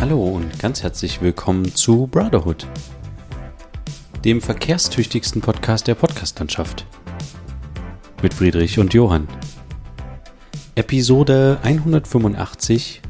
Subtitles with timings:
[0.00, 2.66] Hallo und ganz herzlich willkommen zu Brotherhood,
[4.24, 6.86] dem verkehrstüchtigsten Podcast der Podcastlandschaft.
[8.22, 9.28] Mit Friedrich und Johann.
[10.74, 13.02] Episode 185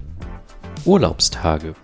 [0.84, 1.74] Urlaubstage.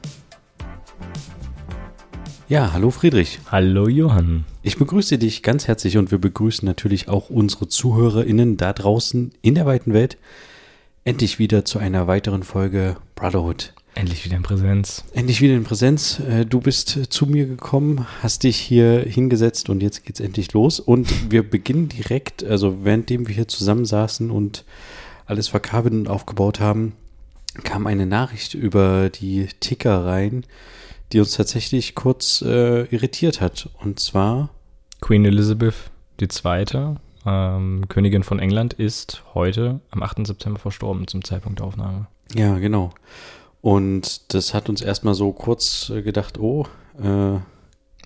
[2.48, 3.38] Ja, hallo Friedrich.
[3.48, 4.44] Hallo Johann.
[4.62, 9.54] Ich begrüße dich ganz herzlich und wir begrüßen natürlich auch unsere ZuhörerInnen da draußen in
[9.54, 10.18] der weiten Welt.
[11.06, 13.74] Endlich wieder zu einer weiteren Folge Brotherhood.
[13.94, 15.04] Endlich wieder in Präsenz.
[15.14, 16.18] Endlich wieder in Präsenz.
[16.18, 20.80] Äh, Du bist zu mir gekommen, hast dich hier hingesetzt und jetzt geht's endlich los.
[20.80, 24.64] Und wir beginnen direkt, also währenddem wir hier zusammensaßen und
[25.26, 26.94] alles verkabelt und aufgebaut haben,
[27.62, 30.42] kam eine Nachricht über die Ticker rein,
[31.12, 33.70] die uns tatsächlich kurz äh, irritiert hat.
[33.78, 34.50] Und zwar,
[35.00, 35.76] Queen Elizabeth
[36.20, 40.26] II., ähm, Königin von England, ist heute am 8.
[40.26, 42.06] September verstorben zum Zeitpunkt der Aufnahme.
[42.34, 42.92] ja, genau.
[43.62, 46.66] Und das hat uns erstmal so kurz äh, gedacht, oh,
[47.02, 47.34] äh,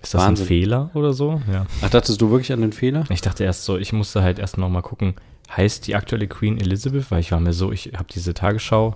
[0.01, 0.45] Ist das Wahnsinn.
[0.45, 1.43] ein Fehler oder so?
[1.53, 1.67] Ja.
[1.83, 3.05] ach, dachtest du wirklich an den Fehler?
[3.11, 5.15] Ich dachte erst so, ich musste halt erst noch mal gucken,
[5.55, 7.11] heißt die aktuelle Queen Elizabeth?
[7.11, 8.95] Weil ich war mir so, ich habe diese Tagesschau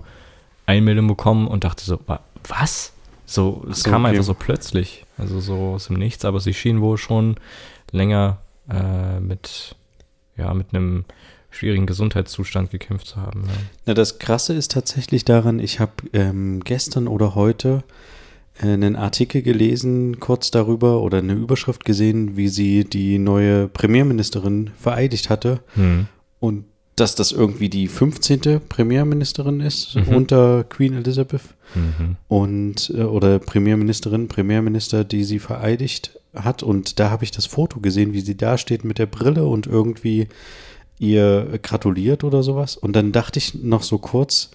[0.65, 2.93] Einmeldung bekommen und dachte so, wa- was?
[3.27, 4.11] So, es so, kam okay.
[4.11, 7.35] einfach so plötzlich, also so aus dem Nichts, aber sie schien wohl schon
[7.91, 8.37] länger
[8.69, 9.75] äh, mit,
[10.37, 11.05] ja, mit einem
[11.51, 13.43] schwierigen Gesundheitszustand gekämpft zu haben.
[13.47, 13.53] Ja.
[13.85, 17.83] Na, das Krasse ist tatsächlich daran, ich habe ähm, gestern oder heute
[18.61, 24.71] äh, einen Artikel gelesen, kurz darüber, oder eine Überschrift gesehen, wie sie die neue Premierministerin
[24.77, 25.61] vereidigt hatte.
[25.75, 26.07] Hm.
[26.41, 26.65] Und
[26.97, 28.61] dass das irgendwie die 15.
[28.69, 30.15] Premierministerin ist Mhm.
[30.15, 31.41] unter Queen Elizabeth.
[31.73, 32.15] Mhm.
[32.29, 36.63] und äh, oder Premierministerin, Premierminister, die sie vereidigt hat.
[36.63, 39.67] Und da habe ich das Foto gesehen, wie sie da steht mit der Brille und
[39.67, 40.27] irgendwie
[40.99, 42.77] ihr gratuliert oder sowas.
[42.77, 44.51] Und dann dachte ich noch so kurz,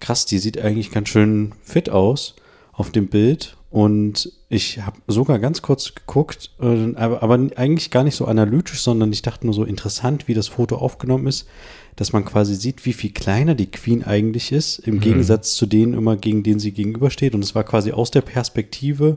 [0.00, 2.36] krass, die sieht eigentlich ganz schön fit aus
[2.72, 3.56] auf dem Bild.
[3.70, 8.80] Und ich habe sogar ganz kurz geguckt, äh, aber, aber eigentlich gar nicht so analytisch,
[8.80, 11.48] sondern ich dachte nur so interessant, wie das Foto aufgenommen ist,
[11.96, 15.94] dass man quasi sieht, wie viel kleiner die Queen eigentlich ist, im Gegensatz zu denen
[15.94, 17.34] immer, gegen denen sie gegenübersteht.
[17.34, 19.16] Und es war quasi aus der Perspektive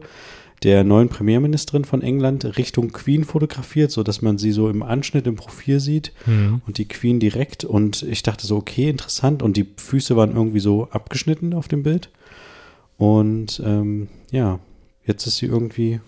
[0.63, 5.27] der neuen Premierministerin von England Richtung Queen fotografiert, so dass man sie so im Anschnitt
[5.27, 6.61] im Profil sieht Mhm.
[6.65, 7.63] und die Queen direkt.
[7.63, 9.43] Und ich dachte so, okay, interessant.
[9.43, 12.09] Und die Füße waren irgendwie so abgeschnitten auf dem Bild.
[12.97, 14.59] Und ähm, ja,
[15.05, 15.99] jetzt ist sie irgendwie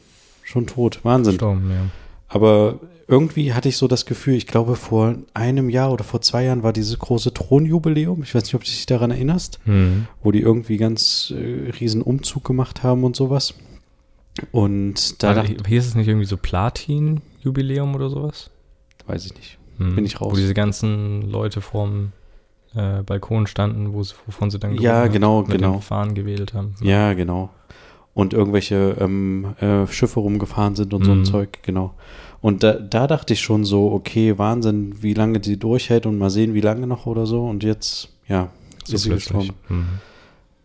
[0.43, 0.99] schon tot.
[1.03, 1.33] Wahnsinn.
[1.37, 1.81] Verstorben, ja.
[2.27, 6.43] Aber irgendwie hatte ich so das Gefühl, ich glaube, vor einem Jahr oder vor zwei
[6.45, 8.21] Jahren war dieses große Thronjubiläum.
[8.23, 10.07] Ich weiß nicht, ob du dich daran erinnerst, Mhm.
[10.23, 13.53] wo die irgendwie ganz äh, riesen Umzug gemacht haben und sowas.
[14.51, 18.49] Und da hier ist es nicht irgendwie so Platin-Jubiläum oder sowas?
[19.07, 19.57] weiß ich nicht.
[19.79, 19.95] Mhm.
[19.95, 20.31] Bin ich raus.
[20.31, 22.11] Wo diese ganzen Leute vorm
[22.75, 25.79] äh, Balkon standen, wovon sie dann Ja, genau, mit genau.
[25.79, 26.75] Fahnen gewählt haben.
[26.81, 27.49] Ja, genau.
[28.13, 31.25] Und irgendwelche ähm, äh, Schiffe rumgefahren sind und so ein Mhm.
[31.25, 31.93] Zeug, genau.
[32.41, 36.29] Und da, da dachte ich schon so, okay, Wahnsinn, wie lange die durchhält und mal
[36.29, 37.45] sehen, wie lange noch oder so.
[37.47, 38.49] Und jetzt, ja,
[38.83, 39.49] So ist sie gestorben.
[39.69, 39.87] Mhm.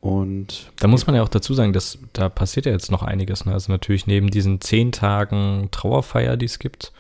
[0.05, 3.47] Und Da muss man ja auch dazu sagen, dass da passiert ja jetzt noch einiges.
[3.47, 3.55] Ne?
[3.55, 6.93] Also natürlich neben diesen zehn Tagen Trauerfeier, die es gibt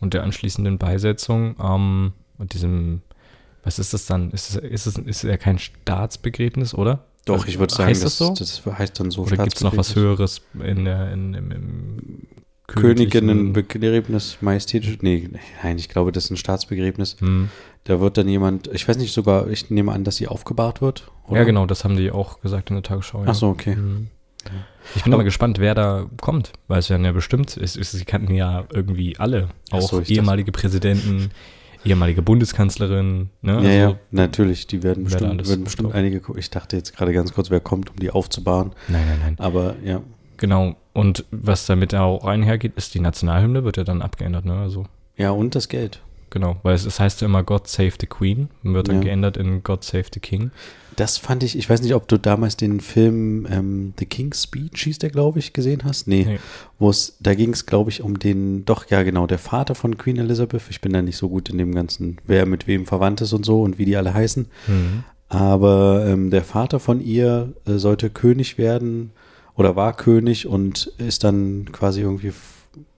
[0.00, 3.00] und der anschließenden Beisetzung ähm, und diesem,
[3.64, 4.32] was ist das dann?
[4.32, 7.06] Ist es, ist es ist ja kein Staatsbegräbnis, oder?
[7.24, 8.34] doch, Also, ich würde sagen, heißt das, das so?
[8.34, 9.96] das heißt dann so Oder gibt es noch was.
[9.96, 12.26] Höheres in der, in, im, im
[12.80, 15.28] Königinnenbegräbnis, majestätisch, nee,
[15.62, 17.16] nein, ich glaube, das ist ein Staatsbegräbnis.
[17.20, 17.48] Hm.
[17.84, 21.10] Da wird dann jemand, ich weiß nicht sogar, ich nehme an, dass sie aufgebahrt wird.
[21.30, 23.20] Ja, genau, das haben die auch gesagt in der Tagesschau.
[23.22, 23.30] Ja.
[23.30, 23.74] Ach so, okay.
[23.76, 24.08] Mhm.
[24.96, 28.04] Ich bin aber gespannt, wer da kommt, weil es werden ja bestimmt, es, es, sie
[28.04, 31.30] kannten ja irgendwie alle, auch so, ich dachte- ehemalige Präsidenten,
[31.84, 33.52] ehemalige Bundeskanzlerin, ne?
[33.52, 37.32] Ja, also, ja, natürlich, die werden bestimmt, werden bestimmt einige, ich dachte jetzt gerade ganz
[37.32, 38.72] kurz, wer kommt, um die aufzubahren.
[38.88, 39.36] Nein, nein, nein.
[39.38, 40.00] Aber ja,
[40.42, 40.74] Genau.
[40.92, 44.54] Und was damit auch einhergeht, ist die Nationalhymne, wird ja dann abgeändert, ne?
[44.58, 44.86] Also,
[45.16, 46.02] ja, und das Geld.
[46.30, 46.56] genau.
[46.64, 49.02] Weil es, es heißt ja immer God Save the Queen und wird dann Ja.
[49.02, 50.50] geändert in God Save the King.
[50.96, 54.82] Das fand ich, ich weiß nicht, ob du damals den Film ähm, The King's Speech
[54.82, 56.08] hieß der, glaube ich, gesehen hast.
[56.08, 56.38] Nee, Nee.
[56.80, 59.96] wo es, da ging es, glaube ich, um den, doch, ja, genau, der Vater von
[59.96, 60.62] Queen Elizabeth.
[60.70, 63.46] Ich bin da nicht so gut in dem ganzen, wer mit wem verwandt ist und
[63.46, 64.46] so und wie die alle heißen.
[64.66, 65.04] Mhm.
[65.28, 69.12] Aber ähm, der Vater von ihr äh, sollte König werden
[69.56, 72.32] oder war König und ist dann quasi irgendwie.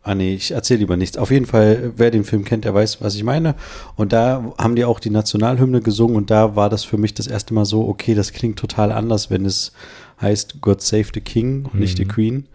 [0.03, 1.17] Ah nee, ich erzähle lieber nichts.
[1.17, 3.55] Auf jeden Fall, wer den Film kennt, der weiß, was ich meine.
[3.97, 7.27] Und da haben die auch die Nationalhymne gesungen und da war das für mich das
[7.27, 9.73] erste Mal so, okay, das klingt total anders, wenn es
[10.21, 12.09] heißt God Save the King und nicht the Mhm.
[12.09, 12.47] Queen.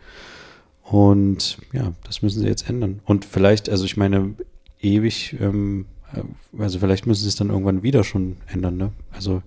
[0.84, 3.02] Und ja, das müssen sie jetzt ändern.
[3.06, 4.36] Und vielleicht, also ich meine,
[4.80, 6.22] ewig, ähm, äh,
[6.62, 8.92] also vielleicht müssen sie es dann irgendwann wieder schon ändern, ne?
[9.12, 9.42] Also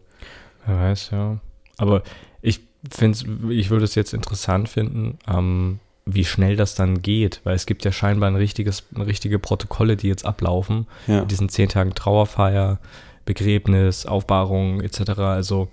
[0.67, 1.41] Wer weiß, ja.
[1.79, 2.03] Aber
[2.43, 2.61] ich
[2.91, 7.67] find's, ich würde es jetzt interessant finden, ähm, wie schnell das dann geht, weil es
[7.67, 10.87] gibt ja scheinbar ein richtiges, richtige Protokolle, die jetzt ablaufen.
[11.07, 11.21] Ja.
[11.21, 12.79] Mit diesen zehn Tagen Trauerfeier,
[13.25, 15.11] Begräbnis, Aufbahrung etc.
[15.21, 15.69] Also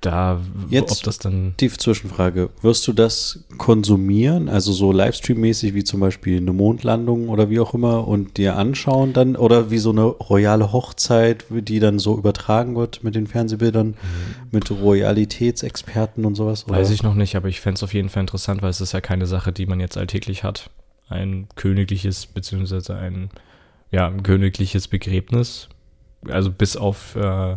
[0.00, 1.54] da, Jetzt- ob das dann.
[1.60, 7.50] Die Zwischenfrage, wirst du das konsumieren, also so Livestream-mäßig wie zum Beispiel eine Mondlandung oder
[7.50, 11.98] wie auch immer und dir anschauen dann oder wie so eine royale Hochzeit, die dann
[11.98, 13.94] so übertragen wird mit den Fernsehbildern,
[14.50, 16.66] mit Royalitätsexperten und sowas?
[16.66, 16.78] Oder?
[16.78, 18.92] Weiß ich noch nicht, aber ich fände es auf jeden Fall interessant, weil es ist
[18.92, 20.70] ja keine Sache, die man jetzt alltäglich hat.
[21.08, 23.30] Ein königliches, beziehungsweise ein,
[23.90, 25.68] ja, ein königliches Begräbnis.
[26.28, 27.56] Also bis auf äh,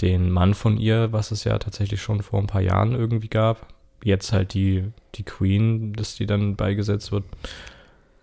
[0.00, 3.66] den Mann von ihr, was es ja tatsächlich schon vor ein paar Jahren irgendwie gab.
[4.02, 7.24] Jetzt halt die, die Queen, dass die dann beigesetzt wird.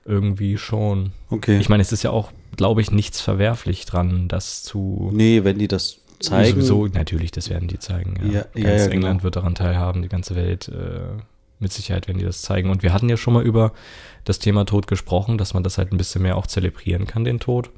[0.06, 1.12] Irgendwie schon.
[1.30, 1.60] Okay.
[1.60, 5.60] Ich meine, es ist ja auch, glaube ich, nichts verwerflich dran, das zu nee, wenn
[5.60, 6.62] die das zeigen.
[6.62, 8.16] Sowieso, natürlich, das werden die zeigen.
[8.26, 8.32] Ja.
[8.32, 9.24] Ja, ja, Ganz ja, England genau.
[9.24, 10.70] wird daran teilhaben, die ganze Welt.
[10.70, 11.22] Äh,
[11.60, 12.70] mit Sicherheit werden die das zeigen.
[12.70, 13.74] Und wir hatten ja schon mal über
[14.26, 17.40] das Thema Tod gesprochen, dass man das halt ein bisschen mehr auch zelebrieren kann, den
[17.40, 17.72] Tod.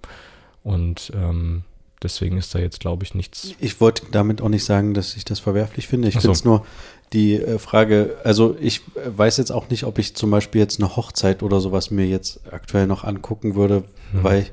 [0.63, 1.63] Und ähm,
[2.04, 3.54] deswegen ist da jetzt, glaube ich, nichts.
[3.60, 6.07] Ich wollte damit auch nicht sagen, dass ich das verwerflich finde.
[6.07, 6.22] Ich so.
[6.22, 6.66] finde es nur
[7.13, 10.80] die äh, Frage, also ich äh, weiß jetzt auch nicht, ob ich zum Beispiel jetzt
[10.80, 14.24] eine Hochzeit oder sowas mir jetzt aktuell noch angucken würde, Mhm.
[14.24, 14.46] weil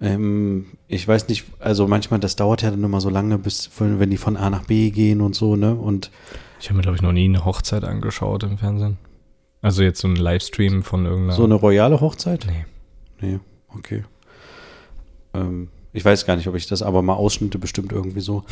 [0.00, 4.10] ähm, ich weiß nicht, also manchmal, das dauert ja dann immer so lange, bis wenn
[4.10, 5.74] die von A nach B gehen und so, ne?
[5.74, 6.10] Und
[6.60, 8.98] Ich habe mir, glaube ich, noch nie eine Hochzeit angeschaut im Fernsehen.
[9.60, 11.32] Also jetzt so ein Livestream von irgendeiner.
[11.36, 12.46] so eine royale Hochzeit?
[12.46, 12.66] Nee.
[13.20, 13.40] Nee,
[13.76, 14.04] okay.
[15.34, 18.44] Ähm, ich weiß gar nicht, ob ich das, aber mal Ausschnitte bestimmt irgendwie so.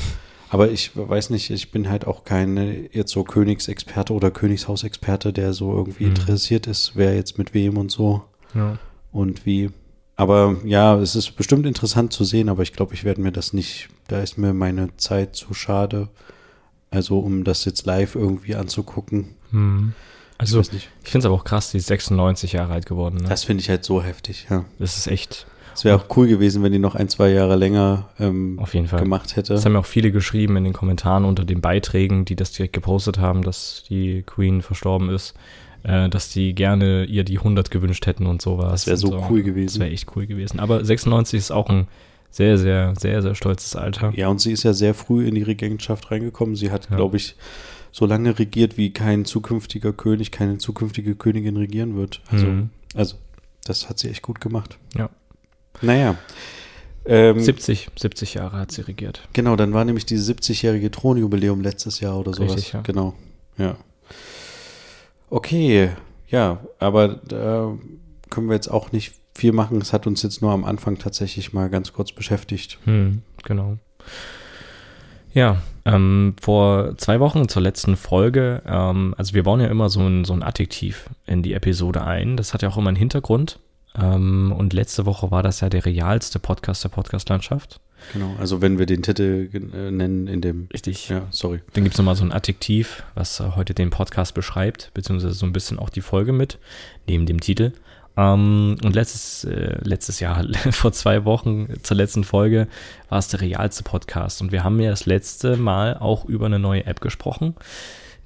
[0.49, 5.53] Aber ich weiß nicht, ich bin halt auch kein jetzt so Königsexperte oder Königshausexperte, der
[5.53, 6.11] so irgendwie Mhm.
[6.11, 8.23] interessiert ist, wer jetzt mit wem und so
[8.55, 8.79] Ja.
[9.13, 9.71] und wie.
[10.15, 13.53] Aber ja, es ist bestimmt interessant zu sehen, aber ich glaube, ich werde mir das
[13.53, 16.09] nicht, da ist mir meine Zeit zu schade.
[16.91, 19.35] Also um das jetzt live irgendwie anzugucken.
[19.51, 19.93] Hm.
[20.39, 23.17] Also, ich ich finde es aber auch krass, die ist 96 Jahre alt geworden.
[23.17, 23.29] Ne?
[23.29, 24.65] Das finde ich halt so heftig, ja.
[24.79, 28.09] Das ist echt, Es wäre auch cool gewesen, wenn die noch ein, zwei Jahre länger
[28.19, 29.01] ähm, auf jeden Fall.
[29.01, 29.53] gemacht hätte.
[29.55, 32.73] Das haben ja auch viele geschrieben in den Kommentaren unter den Beiträgen, die das direkt
[32.73, 35.35] gepostet haben, dass die Queen verstorben ist,
[35.83, 38.73] äh, dass die gerne ihr die 100 gewünscht hätten und sowas.
[38.73, 39.81] Das wäre so Und cool Das gewesen.
[39.81, 40.61] wäre echt cool gewesen.
[40.61, 41.87] Aber 96 ist auch ein
[42.31, 44.13] sehr, sehr, sehr, sehr stolzes Alter.
[44.17, 46.57] Ja, und sie ist ja sehr früh in die Regentschaft reingekommen.
[46.57, 46.97] Sie hat, Ja.
[46.97, 47.37] glaube ich,
[47.93, 52.21] so lange regiert, wie kein zukünftiger König, keine zukünftige Königin regieren wird.
[52.31, 52.71] Also, Mhm.
[52.95, 53.17] also
[53.65, 54.77] das hat sie echt gut gemacht.
[54.97, 55.09] Ja.
[55.83, 56.17] Naja.
[57.05, 59.29] Ähm, 70, 70 Jahre hat sie regiert.
[59.33, 62.57] genau, dann war nämlich dieses 70-jährige Thronjubiläum letztes Jahr oder sowas.
[62.57, 62.81] Richtig, ja.
[62.81, 63.15] Genau,
[63.59, 63.77] ja.
[65.31, 65.91] Okay,
[66.29, 67.77] ja, aber da
[68.31, 69.81] können wir jetzt auch nicht viel machen.
[69.81, 72.79] Es hat uns jetzt nur am Anfang tatsächlich mal ganz kurz beschäftigt.
[72.85, 73.79] Hm, genau.
[75.33, 80.01] Ja, ähm, vor zwei Wochen zur letzten Folge, ähm, also wir bauen ja immer so
[80.01, 82.37] ein, so ein Adjektiv in die Episode ein.
[82.37, 83.61] Das hat ja auch immer einen Hintergrund.
[83.99, 87.81] Ähm, und letzte Woche war das ja der realste Podcast der Podcast-Landschaft.
[88.13, 90.69] Genau, also wenn wir den Titel äh, nennen in dem.
[90.73, 91.09] Richtig.
[91.09, 91.61] Ja, sorry.
[91.73, 95.47] Dann gibt es nochmal so ein Adjektiv, was äh, heute den Podcast beschreibt, beziehungsweise so
[95.47, 96.59] ein bisschen auch die Folge mit,
[97.07, 97.73] neben dem Titel.
[98.17, 102.69] Ähm, und letztes, äh, letztes Jahr, vor zwei Wochen zur letzten Folge,
[103.09, 104.41] war es der realste Podcast.
[104.41, 107.55] Und wir haben ja das letzte Mal auch über eine neue App gesprochen,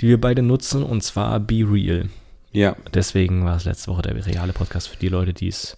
[0.01, 2.09] die wir beide nutzen, und zwar Be Real.
[2.53, 5.77] Ja, Deswegen war es letzte Woche der reale Podcast für die Leute, die es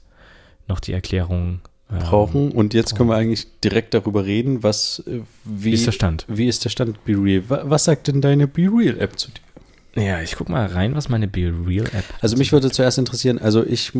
[0.68, 1.60] noch die Erklärung
[1.90, 2.50] ähm, brauchen.
[2.52, 6.24] Und jetzt können wir eigentlich direkt darüber reden, was, äh, wie, Wie ist der Stand?
[6.28, 7.42] Wie ist der Stand Be Real?
[7.48, 10.02] Wa- Was sagt denn deine Be Real App zu dir?
[10.02, 12.04] Ja, ich guck mal rein, was meine Be Real App.
[12.22, 13.92] Also mich würde zuerst interessieren, also ich,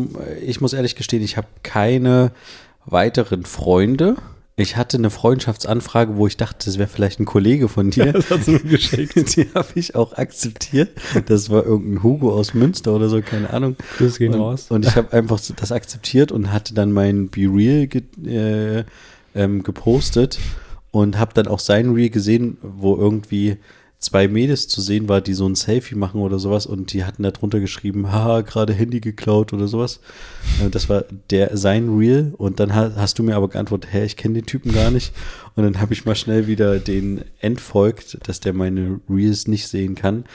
[0.43, 2.31] ich muss ehrlich gestehen, ich habe keine
[2.85, 4.15] weiteren Freunde.
[4.55, 8.13] Ich hatte eine Freundschaftsanfrage, wo ich dachte, das wäre vielleicht ein Kollege von dir.
[8.13, 9.15] Das hat sie mir geschickt.
[9.35, 10.91] Die habe ich auch akzeptiert.
[11.25, 13.75] Das war irgendein Hugo aus Münster oder so, keine Ahnung.
[13.97, 14.67] Grüße gehen und, raus.
[14.69, 18.83] Und ich habe einfach das akzeptiert und hatte dann mein Be Real ge äh,
[19.35, 20.37] ähm, gepostet
[20.91, 23.57] und habe dann auch sein Reel gesehen, wo irgendwie
[24.03, 27.23] zwei Mädels zu sehen war, die so ein Selfie machen oder sowas und die hatten
[27.23, 29.99] da drunter geschrieben, haha, gerade Handy geklaut oder sowas.
[30.63, 34.03] Äh, Das war der sein Reel und dann ha hast du mir aber geantwortet, hä,
[34.03, 35.13] ich kenne den Typen gar nicht
[35.55, 39.95] und dann habe ich mal schnell wieder den entfolgt, dass der meine Reels nicht sehen
[39.95, 40.25] kann.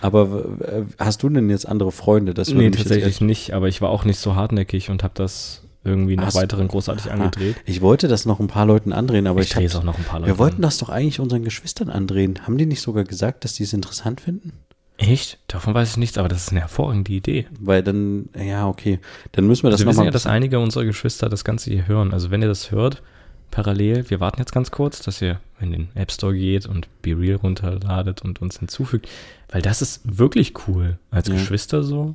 [0.00, 0.56] Aber
[0.98, 2.34] hast du denn jetzt andere Freunde?
[2.34, 6.16] Das Nee, tatsächlich nicht, aber ich war auch nicht so hartnäckig und habe das irgendwie
[6.16, 7.56] noch Hast- weiteren großartig angedreht.
[7.64, 9.96] Ich wollte das noch ein paar Leuten andrehen, aber ich ich, drehe es auch noch
[9.96, 10.32] ein paar Leute.
[10.32, 12.40] wir wollten das doch eigentlich unseren Geschwistern andrehen.
[12.46, 14.52] Haben die nicht sogar gesagt, dass die es interessant finden?
[14.98, 15.38] Echt?
[15.48, 17.46] Davon weiß ich nichts, aber das ist eine hervorragende Idee.
[17.60, 18.98] Weil dann, ja, okay,
[19.32, 20.06] dann müssen wir das Also wir wissen nochmal.
[20.06, 22.12] ja, dass einige unserer Geschwister das Ganze hier hören.
[22.14, 23.02] Also wenn ihr das hört,
[23.50, 24.08] parallel.
[24.10, 27.36] Wir warten jetzt ganz kurz, dass ihr in den App Store geht und Be Real
[27.36, 29.08] runterladet und uns hinzufügt,
[29.50, 31.34] weil das ist wirklich cool als Ja.
[31.34, 32.14] Geschwister so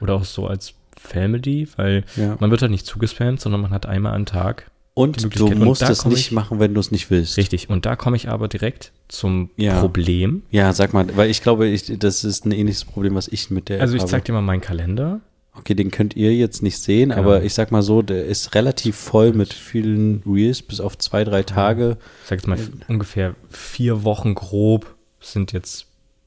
[0.00, 2.36] oder auch so als Family, weil Ja.
[2.40, 4.70] man wird halt nicht zugespammt, sondern man hat einmal am Tag.
[4.94, 7.36] Und du musst es nicht ich- machen, wenn du es nicht willst.
[7.36, 7.70] Richtig.
[7.70, 9.78] Und da komme ich aber direkt zum Ja.
[9.80, 10.42] Problem.
[10.50, 13.68] Ja, sag mal, weil ich glaube, ich, das ist ein ähnliches Problem, was ich mit
[13.68, 14.10] der Also ich habe.
[14.10, 15.20] zeig dir mal meinen Kalender.
[15.54, 17.20] Okay, den könnt ihr jetzt nicht sehen, Genau.
[17.22, 21.22] aber ich sag mal so, der ist relativ voll mit vielen Reels, bis auf zwei,
[21.24, 21.96] drei Tage.
[22.22, 25.86] Ich sag jetzt mal ungefähr vier Wochen grob sind jetzt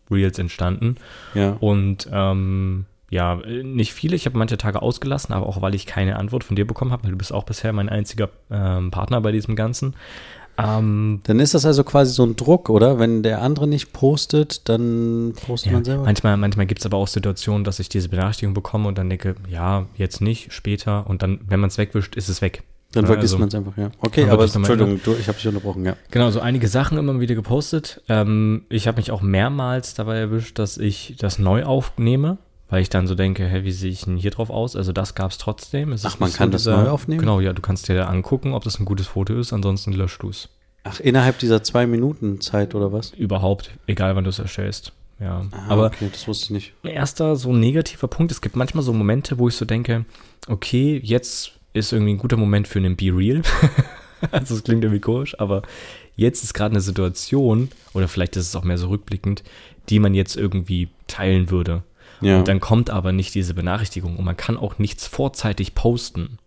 [0.09, 0.95] Reels entstanden.
[1.33, 1.51] Ja.
[1.61, 4.15] Und ähm, ja, äh, nicht viele.
[4.15, 7.03] Ich habe manche Tage ausgelassen, aber auch weil ich keine Antwort von dir bekommen habe,
[7.03, 9.95] weil du bist auch bisher mein einziger ähm, Partner bei diesem Ganzen.
[10.57, 12.99] Ähm, Dann ist das also quasi so ein Druck, oder?
[12.99, 16.03] Wenn der andere nicht postet, dann postet ja, man selber.
[16.03, 19.35] manchmal manchmal gibt es aber auch Situationen, dass ich diese Benachrichtigung bekomme und dann denke,
[19.49, 21.05] ja, jetzt nicht, später.
[21.07, 22.63] Und dann, wenn man es wegwischt, ist es weg.
[22.93, 23.91] Dann vergisst also- man es einfach, ja.
[23.99, 25.95] Okay, aber nochmal Entschuldigung, du, ich habe dich unterbrochen, ja.
[26.11, 28.01] Genau, so einige Sachen immer wieder gepostet.
[28.09, 32.37] Ähm, ich habe mich auch mehrmals dabei erwischt, dass ich das neu aufnehme,
[32.71, 34.75] weil ich dann so denke, hä, wie sehe ich denn hier drauf aus?
[34.75, 35.91] Also das gab es trotzdem.
[35.91, 37.19] Es Ach, ist man kann das neu aufnehmen?
[37.19, 40.23] Genau, ja, du kannst dir da angucken, ob das ein gutes Foto ist, ansonsten löscht
[40.23, 40.49] du es.
[40.83, 43.11] Ach, innerhalb dieser zwei Minuten Zeit oder was?
[43.11, 44.93] Überhaupt, egal wann du es erstellst.
[45.19, 46.73] Ja, Ah, aber okay, das wusste ich nicht.
[46.83, 50.05] erster so negativer Punkt, es gibt manchmal so Momente, wo ich so denke,
[50.47, 53.41] okay, jetzt ist irgendwie ein guter Moment für einen Be Real.
[54.31, 55.61] also es klingt irgendwie komisch, aber
[56.15, 59.43] jetzt ist gerade eine Situation, oder vielleicht ist es auch mehr so rückblickend,
[59.89, 61.83] die man jetzt irgendwie teilen würde.
[62.21, 62.39] Ja.
[62.39, 66.37] Und dann kommt aber nicht diese Benachrichtigung und man kann auch nichts vorzeitig posten.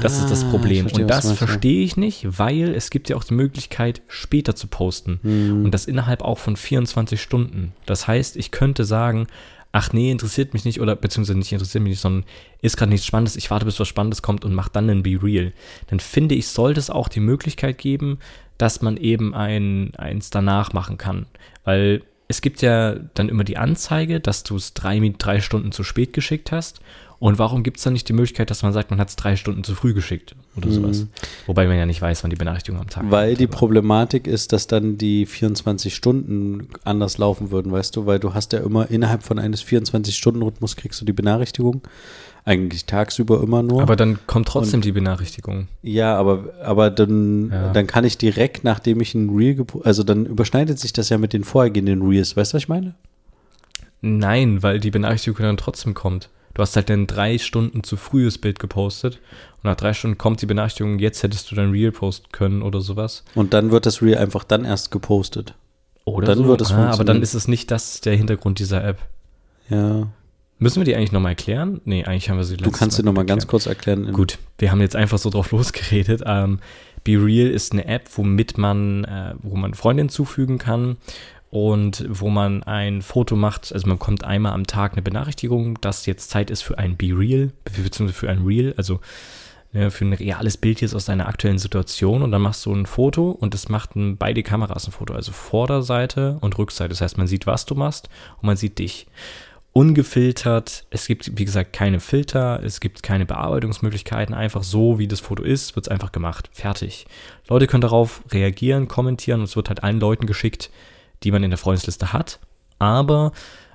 [0.00, 0.82] Das ist das Ah, Problem.
[0.82, 4.68] verstehe, und das verstehe ich nicht, weil es gibt ja auch die Möglichkeit, später zu
[4.68, 5.18] posten.
[5.22, 5.64] Hm.
[5.64, 7.72] Und das innerhalb auch von 24 Stunden.
[7.86, 9.26] Das heißt, ich könnte sagen,
[9.72, 12.24] ach nee, interessiert mich nicht oder beziehungsweise nicht interessiert mich nicht, sondern
[12.62, 15.18] ist gerade nichts Spannendes, ich warte, bis was Spannendes kommt und mach dann einen Be
[15.20, 15.52] Real.
[15.88, 18.18] Dann finde ich, sollte es auch die Möglichkeit geben,
[18.58, 21.26] dass man eben ein, eins danach machen kann.
[21.64, 25.82] Weil es gibt ja dann immer die Anzeige, dass du es drei, drei Stunden zu
[25.82, 26.80] spät geschickt hast.
[27.18, 29.36] Und warum gibt es dann nicht die Möglichkeit, dass man sagt, man hat es drei
[29.36, 31.06] Stunden zu früh geschickt oder sowas?
[31.46, 34.26] Wobei man ja nicht weiß, wann die Benachrichtigung am Tag Weil kommt, die aber- Problematik
[34.28, 38.60] ist, dass dann die 24 Stunden anders laufen würden, weißt du, weil du hast ja
[38.60, 41.82] immer innerhalb von eines 24-Stunden-Rhythmus kriegst du die Benachrichtigung.
[42.44, 43.82] Eigentlich tagsüber immer nur.
[43.82, 45.68] Aber dann kommt trotzdem die Benachrichtigung.
[45.82, 47.72] ja, aber, aber dann, Ja.
[47.72, 51.32] dann kann ich direkt, nachdem ich ein Reel, also dann überschneidet sich das ja mit
[51.32, 52.36] den vorhergehenden Reels.
[52.36, 52.94] Weißt du, was ich meine?
[54.00, 56.30] Nein, weil die Benachrichtigung dann trotzdem kommt.
[56.54, 59.20] Du hast halt dann drei Stunden zu frühes Bild gepostet
[59.62, 62.80] und nach drei Stunden kommt die Benachrichtigung, jetzt hättest du dein Reel posten können oder
[62.80, 63.24] sowas.
[63.34, 65.54] Und dann wird das Reel einfach dann erst gepostet.
[66.06, 66.46] Oder Dann so.
[66.46, 68.98] wird es ah, aber dann ist es nicht das der Hintergrund dieser App.
[69.68, 70.08] Ja.
[70.60, 71.80] Müssen wir die eigentlich nochmal erklären?
[71.84, 74.12] Nee, eigentlich haben wir sie Du kannst dir nochmal ganz kurz erklären.
[74.12, 76.22] Gut, wir haben jetzt einfach so drauf losgeredet.
[76.26, 76.60] Ähm,
[77.02, 80.98] Be Real ist eine App, womit man, äh, wo man Freunde hinzufügen kann
[81.48, 83.72] und wo man ein Foto macht.
[83.72, 87.18] Also man bekommt einmal am Tag eine Benachrichtigung, dass jetzt Zeit ist für ein Be
[87.18, 89.00] Real, beziehungsweise für ein Reel, also
[89.72, 92.84] ne, für ein reales Bild jetzt aus deiner aktuellen Situation und dann machst du ein
[92.84, 96.90] Foto und es macht ein, beide Kameras ein Foto, also Vorderseite und Rückseite.
[96.90, 98.10] Das heißt, man sieht, was du machst
[98.42, 99.06] und man sieht dich
[99.72, 100.84] ungefiltert.
[100.90, 104.34] Es gibt, wie gesagt, keine Filter, es gibt keine Bearbeitungsmöglichkeiten.
[104.34, 106.50] Einfach so, wie das Foto ist, wird es einfach gemacht.
[106.52, 107.06] Fertig.
[107.48, 110.70] Leute können darauf reagieren, kommentieren und es wird halt allen Leuten geschickt,
[111.22, 112.40] die man in der Freundesliste hat.
[112.78, 113.32] Aber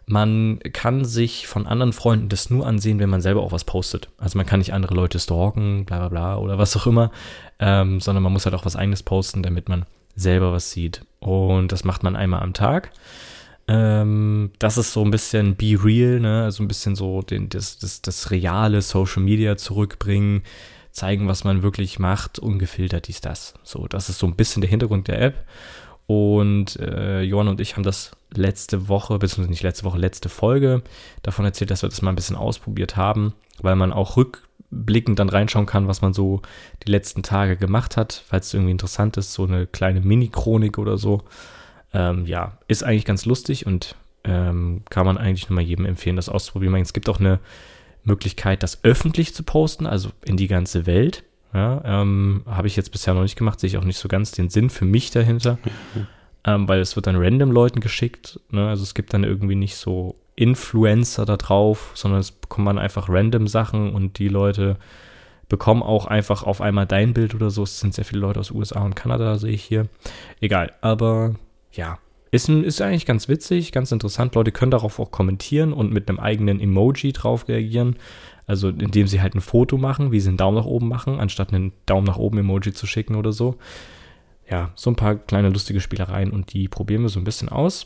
[0.07, 4.09] man kann sich von anderen Freunden das nur ansehen, wenn man selber auch was postet.
[4.17, 7.11] Also man kann nicht andere Leute stalken, bla bla bla oder was auch immer,
[7.59, 9.85] ähm, sondern man muss halt auch was eigenes posten, damit man
[10.15, 11.05] selber was sieht.
[11.19, 12.91] Und das macht man einmal am Tag.
[13.67, 16.43] Ähm, das ist so ein bisschen Be Real, ne?
[16.43, 20.43] Also ein bisschen so den, das, das, das reale Social Media zurückbringen,
[20.91, 23.55] zeigen, was man wirklich macht, ungefiltert dies, das.
[23.63, 25.45] So, das ist so ein bisschen der Hintergrund der App.
[26.07, 30.83] Und äh, Johann und ich haben das letzte Woche, beziehungsweise nicht letzte Woche, letzte Folge
[31.23, 35.29] davon erzählt, dass wir das mal ein bisschen ausprobiert haben, weil man auch rückblickend dann
[35.29, 36.43] reinschauen kann, was man so
[36.85, 40.97] die letzten Tage gemacht hat, falls es irgendwie interessant ist, so eine kleine Mini-Chronik oder
[40.97, 41.23] so.
[41.95, 46.17] Ähm, ja, ist eigentlich ganz lustig und ähm, kann man eigentlich nur mal jedem empfehlen,
[46.17, 46.75] das auszuprobieren.
[46.75, 47.39] Es gibt auch eine
[48.03, 51.23] Möglichkeit, das öffentlich zu posten, also in die ganze Welt.
[51.53, 54.31] Ja, ähm, habe ich jetzt bisher noch nicht gemacht, sehe ich auch nicht so ganz
[54.31, 55.57] den Sinn für mich dahinter,
[56.43, 58.41] ähm, weil es wird dann random Leuten geschickt.
[58.49, 58.67] Ne?
[58.67, 63.07] Also es gibt dann irgendwie nicht so Influencer da drauf, sondern es bekommt man einfach
[63.07, 64.75] random Sachen und die Leute
[65.47, 67.63] bekommen auch einfach auf einmal dein Bild oder so.
[67.63, 69.87] Es sind sehr viele Leute aus USA und Kanada, sehe ich hier.
[70.41, 71.35] Egal, aber
[71.75, 71.99] ja,
[72.31, 74.35] ist, ist eigentlich ganz witzig, ganz interessant.
[74.35, 77.95] Leute können darauf auch kommentieren und mit einem eigenen Emoji drauf reagieren.
[78.47, 81.53] Also indem sie halt ein Foto machen, wie sie einen Daumen nach oben machen, anstatt
[81.53, 83.57] einen Daumen nach oben Emoji zu schicken oder so.
[84.49, 87.85] Ja, so ein paar kleine lustige Spielereien und die probieren wir so ein bisschen aus.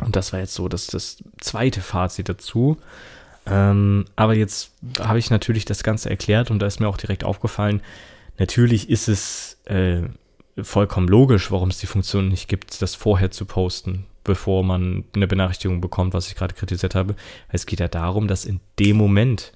[0.00, 2.78] Und das war jetzt so das, das zweite Fazit dazu.
[3.46, 7.24] Ähm, aber jetzt habe ich natürlich das Ganze erklärt und da ist mir auch direkt
[7.24, 7.82] aufgefallen,
[8.38, 10.02] natürlich ist es äh,
[10.62, 15.26] vollkommen logisch, warum es die Funktion nicht gibt, das vorher zu posten, bevor man eine
[15.26, 17.14] Benachrichtigung bekommt, was ich gerade kritisiert habe.
[17.48, 19.52] Es geht ja darum, dass in dem Moment,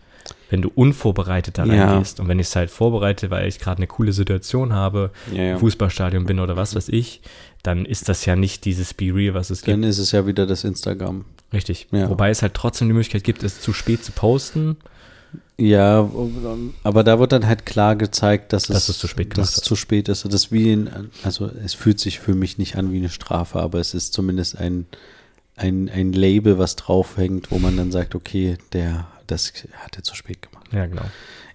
[0.50, 1.86] wenn du unvorbereitet da Ja.
[1.90, 5.42] reingehst und wenn ich es halt vorbereite, weil ich gerade eine coole Situation habe, Ja,
[5.42, 5.52] ja.
[5.54, 7.20] im Fußballstadion bin oder was weiß ich,
[7.62, 9.72] dann ist das ja nicht dieses Be Real, was es gibt.
[9.72, 11.24] Dann ist es ja wieder das Instagram.
[11.52, 11.86] Richtig.
[11.90, 14.76] Wobei es halt trotzdem die Möglichkeit gibt, es zu spät zu posten.
[15.58, 16.10] Ja,
[16.82, 19.50] aber da wird dann halt klar gezeigt, dass es, Dass es zu spät dass gemacht
[19.50, 20.24] es zu spät ist.
[20.30, 23.78] Das wie ein, also es fühlt sich für mich nicht an wie eine Strafe, aber
[23.78, 24.86] es ist zumindest ein,
[25.56, 30.16] ein, ein Label, was draufhängt, wo man dann sagt, okay, der, das hat er zu
[30.16, 30.66] spät gemacht.
[30.72, 31.04] Ja, genau.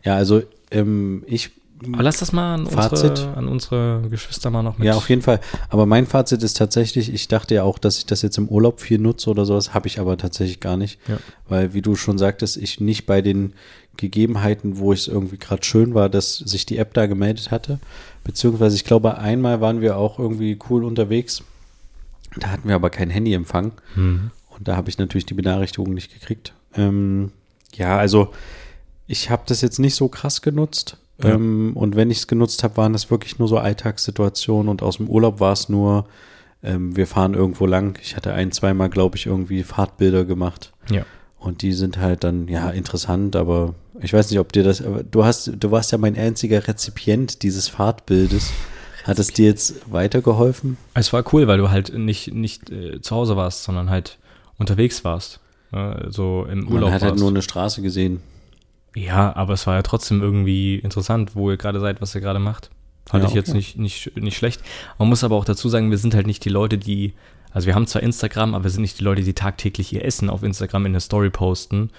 [0.03, 0.41] Ja, also
[0.71, 1.51] ähm, ich
[1.93, 3.11] Aber lass das mal an Fazit.
[3.11, 4.87] unsere, an unsere Geschwister mal noch mit.
[4.87, 5.39] Ja, auf jeden Fall.
[5.69, 8.81] Aber mein Fazit ist tatsächlich, ich dachte ja auch, dass ich das jetzt im Urlaub
[8.81, 10.99] viel nutze oder sowas, habe ich aber tatsächlich gar nicht.
[11.07, 11.17] Ja.
[11.47, 13.53] Weil, wie du schon sagtest, ich nicht bei den
[13.95, 17.79] Gegebenheiten, wo es irgendwie gerade schön war, dass sich die App da gemeldet hatte.
[18.23, 21.43] Beziehungsweise, ich glaube, einmal waren wir auch irgendwie cool unterwegs.
[22.39, 23.71] Da hatten wir aber kein Handyempfang.
[23.95, 24.31] Mhm.
[24.49, 26.53] Und da habe ich natürlich die Benachrichtigung nicht gekriegt.
[26.75, 27.31] Ähm,
[27.73, 28.33] ja, also
[29.07, 30.97] ich habe das jetzt nicht so krass genutzt.
[31.21, 31.31] Ja.
[31.31, 34.69] Ähm, und wenn ich es genutzt habe, waren das wirklich nur so Alltagssituationen.
[34.69, 36.05] Und aus dem Urlaub war es nur,
[36.63, 37.97] ähm, wir fahren irgendwo lang.
[38.01, 40.73] Ich hatte ein, zweimal, glaube ich, irgendwie Fahrtbilder gemacht.
[40.89, 41.05] Ja.
[41.39, 45.03] Und die sind halt dann, ja, interessant, aber ich weiß nicht, ob dir das, aber
[45.03, 48.51] du hast, du warst ja mein einziger Rezipient dieses Fahrtbildes.
[49.03, 50.77] Hat es dir jetzt weitergeholfen?
[50.93, 54.17] Es war cool, weil du halt nicht, nicht äh, zu Hause warst, sondern halt
[54.57, 55.39] unterwegs warst.
[55.71, 57.21] Ja, so im Urlaub Man hat halt warst.
[57.21, 58.21] nur eine Straße gesehen.
[58.97, 62.39] Ja, aber es war ja trotzdem irgendwie interessant, wo ihr gerade seid, was ihr gerade
[62.39, 62.69] macht.
[63.05, 63.57] Fand Ja, ich jetzt okay.
[63.57, 64.61] nicht, nicht, nicht schlecht.
[64.97, 67.13] Man muss aber auch dazu sagen, wir sind halt nicht die Leute, die,
[67.51, 70.29] also wir haben zwar Instagram, aber wir sind nicht die Leute, die tagtäglich ihr Essen
[70.29, 71.89] auf Instagram in eine Story posten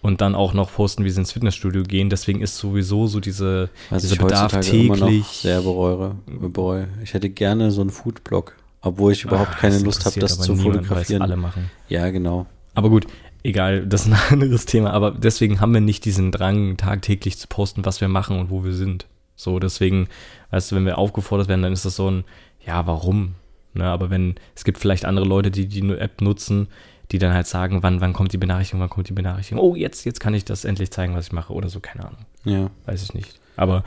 [0.00, 2.08] und dann auch noch posten, wie sie ins Fitnessstudio gehen.
[2.10, 5.26] Deswegen ist sowieso so diese, Was dieser ich Bedarf heutzutage immer noch täglich.
[5.26, 6.88] sehr bereue, bereue.
[7.04, 10.54] Ich hätte gerne so einen Foodblog, obwohl ich überhaupt Ah, keine Lust habe, das zu
[10.54, 11.22] niemand, fotografieren.
[11.22, 11.70] alle machen.
[11.88, 12.46] Ja, genau.
[12.74, 13.06] Aber gut,
[13.42, 14.92] egal, das ist ein anderes Thema.
[14.92, 18.64] Aber deswegen haben wir nicht diesen Drang, tagtäglich zu posten, was wir machen und wo
[18.64, 19.06] wir sind.
[19.36, 20.08] So, deswegen,
[20.50, 22.24] weißt du, wenn wir aufgefordert werden, dann ist das so ein,
[22.64, 23.36] ja, warum?
[23.74, 26.68] Ne, aber wenn, es gibt vielleicht andere Leute, die die App nutzen,
[27.12, 29.62] die dann halt sagen, wann, wann kommt die Benachrichtigung, wann kommt die Benachrichtigung.
[29.62, 32.26] Oh, jetzt, jetzt kann ich das endlich zeigen, was ich mache oder so, keine Ahnung.
[32.44, 32.70] Ja.
[32.86, 33.40] Weiß ich nicht.
[33.56, 33.84] Aber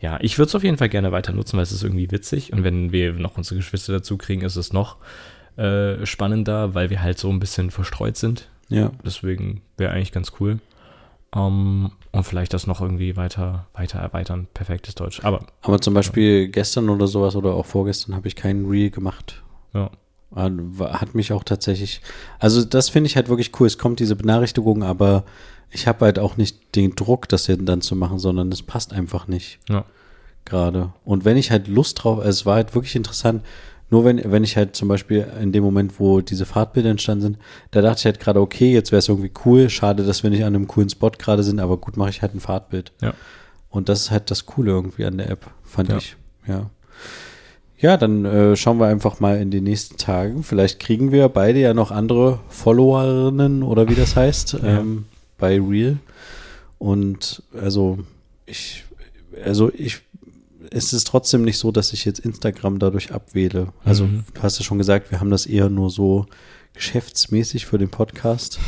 [0.00, 2.52] ja, ich würde es auf jeden Fall gerne weiter nutzen, weil es ist irgendwie witzig.
[2.52, 4.96] Und wenn wir noch unsere Geschwister dazu kriegen, ist es noch
[5.56, 8.48] äh, spannender, weil wir halt so ein bisschen verstreut sind.
[8.68, 8.90] Ja.
[9.04, 10.60] Deswegen wäre eigentlich ganz cool.
[11.34, 14.46] Ähm, und vielleicht das noch irgendwie weiter, weiter erweitern.
[14.54, 15.20] Perfektes Deutsch.
[15.24, 19.42] Aber Aber zum Beispiel gestern oder sowas oder auch vorgestern habe ich keinen Reel gemacht.
[19.74, 19.90] ja,
[20.34, 20.50] Ah,
[21.00, 22.02] Hat mich auch tatsächlich,
[22.38, 23.66] also das finde ich halt wirklich cool.
[23.66, 25.24] Es kommt diese Benachrichtigung, aber
[25.70, 29.26] ich habe halt auch nicht den Druck, das dann zu machen, sondern es passt einfach
[29.26, 29.84] nicht ja,
[30.44, 30.92] gerade.
[31.04, 33.42] Und wenn ich halt Lust drauf, also es war halt wirklich interessant,
[33.90, 37.38] nur wenn, wenn ich halt zum Beispiel in dem Moment, wo diese Fahrtbilder entstanden sind,
[37.70, 40.44] da dachte ich halt gerade, okay, jetzt wäre es irgendwie cool, schade, dass wir nicht
[40.44, 42.92] an einem coolen Spot gerade sind, aber gut, mache ich halt ein Fahrtbild.
[43.02, 43.14] ja.
[43.70, 45.98] Und das ist halt das Coole irgendwie an der App, fand Ja.
[45.98, 46.16] ich.
[46.46, 46.70] Ja.
[47.80, 50.42] Ja, dann äh, schauen wir einfach mal in den nächsten Tagen.
[50.42, 54.80] Vielleicht kriegen wir beide ja noch andere Followerinnen oder wie das heißt, Ja.
[54.80, 55.04] ähm,
[55.36, 55.98] bei Real.
[56.78, 57.98] Und also
[58.46, 58.84] ich,
[59.44, 60.00] also ich,
[60.70, 63.68] es ist trotzdem nicht so, dass ich jetzt Instagram dadurch abwähle.
[63.84, 64.24] Also Mhm.
[64.34, 66.26] du hast ja schon gesagt, wir haben das eher nur so
[66.74, 68.58] geschäftsmäßig für den Podcast.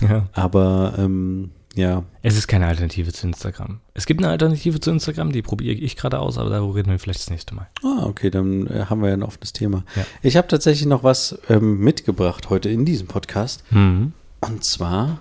[0.00, 0.28] ja.
[0.32, 3.78] Aber ähm, ja, Es ist keine Alternative zu Instagram.
[3.94, 6.98] Es gibt eine Alternative zu Instagram, die probiere ich gerade aus, aber darüber reden wir
[6.98, 7.68] vielleicht das nächste Mal.
[7.84, 9.84] Ah, okay, dann äh, haben wir ja ein offenes Thema.
[9.94, 10.04] Ja.
[10.22, 13.62] Ich habe tatsächlich noch was ähm, mitgebracht heute in diesem Podcast.
[13.70, 14.12] Mhm.
[14.40, 15.20] Und zwar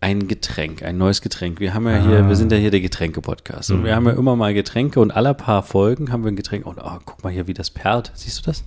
[0.00, 1.58] ein Getränk, ein neues Getränk.
[1.58, 2.28] Wir haben ja hier, Ah.
[2.28, 3.70] wir sind ja hier der Getränke-Podcast.
[3.70, 3.96] Und wir Mhm.
[3.96, 6.66] haben ja immer mal Getränke und alle paar Folgen haben wir ein Getränk.
[6.66, 8.12] Und oh, guck mal hier, wie das perlt.
[8.14, 8.64] Siehst du das?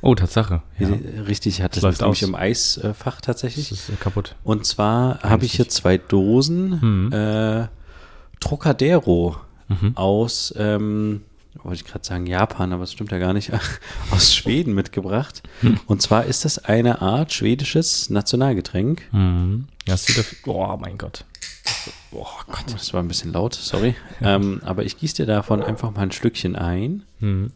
[0.00, 0.62] Oh, Tatsache.
[0.80, 0.88] Ja.
[1.28, 3.70] Richtig, hat das läuft nämlich im Eisfach Das tatsächlich.
[3.70, 4.34] ist äh, kaputt.
[4.42, 7.12] Und zwar habe ich hier zwei Dosen Mhm.
[7.12, 7.66] äh,
[8.40, 9.36] Trocadero
[9.68, 9.92] Mhm.
[9.96, 11.22] aus, ähm,
[11.54, 13.52] wollte ich gerade sagen Japan, aber das stimmt ja gar nicht,
[14.10, 15.42] aus Schweden mitgebracht.
[15.60, 15.78] Hm.
[15.86, 19.02] Und zwar ist das eine Art schwedisches Nationalgetränk.
[19.12, 19.68] Mhm.
[19.86, 21.24] Es auf, oh mein Gott.
[22.12, 22.72] Oh Gott.
[22.72, 23.94] Das war ein bisschen laut, sorry.
[24.20, 27.04] Ähm, aber ich gieße dir davon einfach mal ein Schlückchen ein.
[27.20, 27.52] Mhm.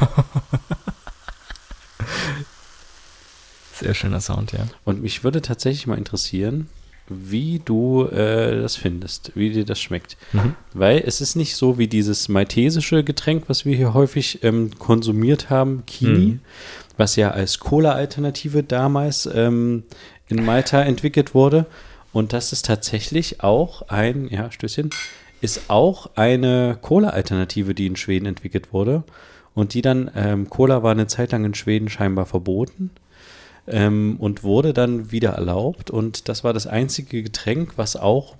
[3.74, 4.66] Sehr schöner Sound, ja.
[4.84, 6.68] Und mich würde tatsächlich mal interessieren,
[7.10, 10.16] wie du äh, das findest, wie dir das schmeckt.
[10.32, 10.54] Mhm.
[10.72, 15.50] Weil es ist nicht so wie dieses maltesische Getränk, was wir hier häufig ähm, konsumiert
[15.50, 16.40] haben, Kini, Mhm.
[16.96, 19.82] was ja als Cola-Alternative damals ähm,
[20.28, 21.66] in Malta entwickelt wurde.
[22.12, 24.90] Und das ist tatsächlich auch ein, ja, Stößchen,
[25.40, 29.02] ist auch eine Cola-Alternative, die in Schweden entwickelt wurde.
[29.54, 32.90] Und die dann, ähm, Cola war eine Zeit lang in Schweden scheinbar verboten
[33.66, 35.90] ähm, und wurde dann wieder erlaubt.
[35.90, 38.36] Und das war das einzige Getränk, was auch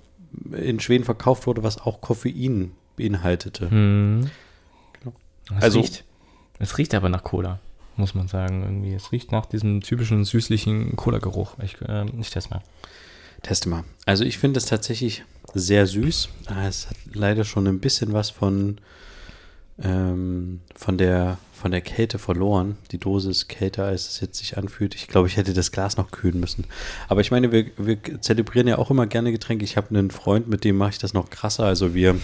[0.53, 3.65] in Schweden verkauft wurde, was auch Koffein beinhaltete.
[3.73, 4.29] Mhm.
[4.99, 5.15] Genau.
[5.57, 6.03] Es Also- riecht,
[6.59, 7.59] es riecht aber nach Cola,
[7.97, 8.63] muss man sagen.
[8.63, 8.93] Irgendwie.
[8.93, 11.55] Es riecht nach diesem typischen süßlichen Cola-Geruch.
[11.63, 12.61] Ich, äh, ich teste mal.
[13.43, 13.83] Teste mal.
[14.05, 15.23] Also ich finde es tatsächlich
[15.55, 16.29] sehr süß.
[16.45, 18.77] Ah, Es hat leider schon ein bisschen was von,
[19.81, 22.77] ähm, von, der, von der Kälte verloren.
[22.91, 24.95] Die Dose ist kälter, als es jetzt sich anfühlt.
[24.95, 26.65] Ich glaube, ich hätte das Glas noch kühlen müssen.
[27.07, 29.63] Aber ich meine, wir, wir zelebrieren ja auch immer gerne Getränke.
[29.63, 31.65] Ich habe einen Freund, mit dem mache ich das noch krasser.
[31.65, 32.15] Also wir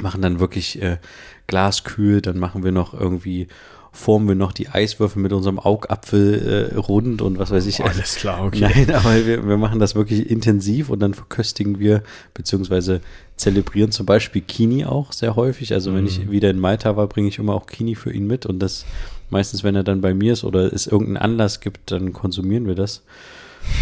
[0.00, 0.98] machen dann wirklich äh,
[1.46, 3.48] Glas kühl, dann machen wir noch irgendwie
[3.92, 7.84] formen wir noch die Eiswürfel mit unserem Augapfel äh, rund und was weiß ich.
[7.84, 12.02] Alles klar, Nein, aber wir, wir machen das wirklich intensiv und dann verköstigen wir,
[12.34, 13.00] beziehungsweise
[13.40, 15.72] zelebrieren zum Beispiel Kini auch sehr häufig.
[15.72, 18.46] Also wenn ich wieder in Malta war, bringe ich immer auch Kini für ihn mit
[18.46, 18.84] und das
[19.30, 22.74] meistens, wenn er dann bei mir ist oder es irgendeinen Anlass gibt, dann konsumieren wir
[22.74, 23.02] das.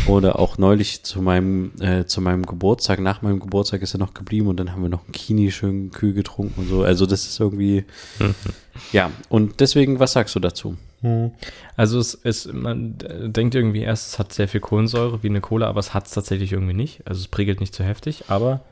[0.06, 4.12] Oder auch neulich zu meinem, äh, zu meinem Geburtstag, nach meinem Geburtstag ist er noch
[4.12, 6.82] geblieben und dann haben wir noch einen Kini schön kühl getrunken und so.
[6.82, 7.84] Also das ist irgendwie,
[8.92, 9.10] ja.
[9.28, 10.76] Und deswegen, was sagst du dazu?
[11.76, 15.68] Also es ist, man denkt irgendwie erst, es hat sehr viel Kohlensäure wie eine Cola,
[15.68, 17.06] aber es hat es tatsächlich irgendwie nicht.
[17.06, 18.62] Also es prägelt nicht zu heftig, aber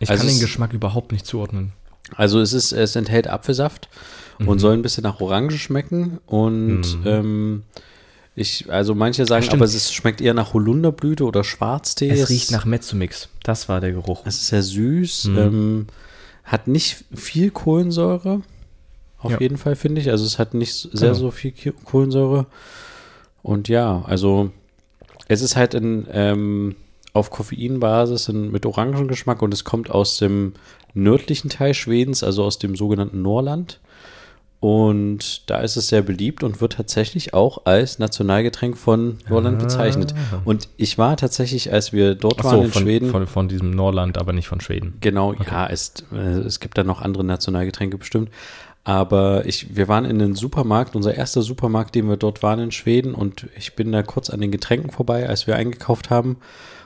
[0.00, 1.72] ich Also kann den es- Geschmack überhaupt nicht zuordnen.
[2.16, 3.88] Also es ist, es enthält Apfelsaft
[4.38, 6.18] und soll ein bisschen nach Orange schmecken.
[6.26, 7.64] Und ähm,
[8.34, 9.56] ich, also manche sagen, Stimmt.
[9.60, 12.08] aber es ist, schmeckt eher nach Holunderblüte oder Schwarztee.
[12.08, 13.28] Es riecht nach Mezzomix.
[13.42, 14.22] Das war der Geruch.
[14.24, 15.86] Es ist sehr süß, ähm,
[16.44, 18.40] hat nicht viel Kohlensäure.
[19.18, 19.40] Auf Ja.
[19.40, 20.10] jeden Fall finde ich.
[20.10, 21.14] Also es hat nicht sehr Genau.
[21.14, 21.52] so viel
[21.84, 22.46] Kohlensäure.
[23.42, 24.50] Und ja, also
[25.28, 26.76] es ist halt in, ähm,
[27.12, 30.54] auf Koffeinbasis in, mit Orangengeschmack und es kommt aus dem
[30.94, 33.80] nördlichen Teil Schwedens, also aus dem sogenannten Norland.
[34.60, 39.64] Und da ist es sehr beliebt und wird tatsächlich auch als Nationalgetränk von Norland Ah.
[39.64, 40.14] bezeichnet.
[40.44, 43.10] Und ich war tatsächlich, als wir dort Ach waren so, in von, Schweden.
[43.10, 44.94] Von, von diesem Norland, aber nicht von Schweden.
[45.00, 48.30] Genau, ja, es, äh, es gibt da noch andere Nationalgetränke bestimmt.
[48.88, 52.72] Aber ich, wir waren in einem Supermarkt, unser erster Supermarkt, den wir dort waren in
[52.72, 56.38] Schweden, und ich bin da kurz an den Getränken vorbei, als wir eingekauft haben.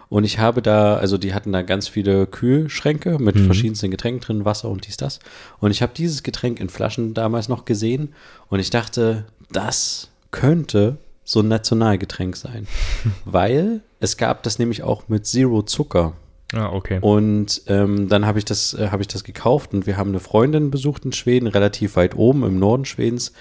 [0.09, 4.45] Und ich habe da, also die hatten da ganz viele Kühlschränke mit verschiedensten Getränken drin,
[4.45, 5.21] Wasser und dies, das.
[5.61, 8.13] Und ich habe dieses Getränk in Flaschen damals noch gesehen
[8.49, 12.67] und ich dachte, das könnte so ein Nationalgetränk sein.
[13.25, 16.15] Weil es gab das nämlich auch mit Zero Zucker.
[16.53, 16.99] Ah, okay.
[17.01, 20.21] Und ähm, dann habe ich das, äh, habe ich das gekauft und wir haben eine
[20.21, 23.33] Freundin besucht in Schweden, relativ weit oben im Norden Schwedens,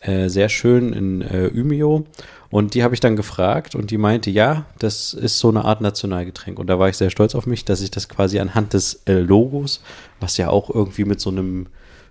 [0.00, 2.04] äh, sehr schön in äh, Umeå.
[2.50, 5.80] Und die habe ich dann gefragt und die meinte, ja, das ist so eine Art
[5.80, 6.58] Nationalgetränk.
[6.58, 9.20] Und da war ich sehr stolz auf mich, dass ich das quasi anhand des äh,
[9.20, 9.82] Logos,
[10.18, 11.66] was ja auch irgendwie mit so einem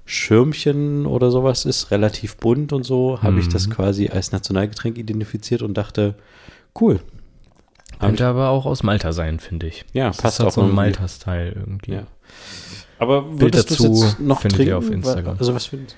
[0.05, 5.61] Schirmchen oder sowas ist, relativ bunt und so, habe ich das quasi als Nationalgetränk identifiziert
[5.61, 6.15] und dachte,
[6.79, 6.99] cool.
[7.99, 9.85] Könnte aber auch aus Malta sein, finde ich.
[9.93, 10.71] Ja, das passt ist halt auch so ein.
[10.73, 11.93] Malta-Style irgendwie.
[11.93, 12.03] Ja.
[12.97, 14.69] Aber würdest du dazu jetzt noch findet trinken?
[14.71, 15.37] ihr auf Instagram.
[15.39, 15.95] Also was findest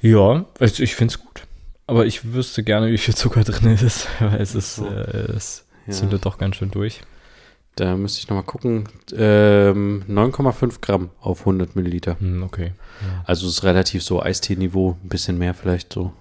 [0.00, 1.42] Ja, also ich finde es gut.
[1.86, 4.86] Aber ich wüsste gerne, wie viel Zucker drin ist, weil es ist, So.
[4.86, 5.92] äh, es Ja.
[5.92, 7.00] zündet doch ganz schön durch.
[7.76, 8.88] Da müsste ich nochmal gucken.
[9.14, 12.18] Ähm, 9,5 Gramm auf 100 Milliliter.
[12.18, 12.72] Hm, okay.
[13.26, 16.12] Also ist relativ so Eistee-Niveau, ein bisschen mehr vielleicht so.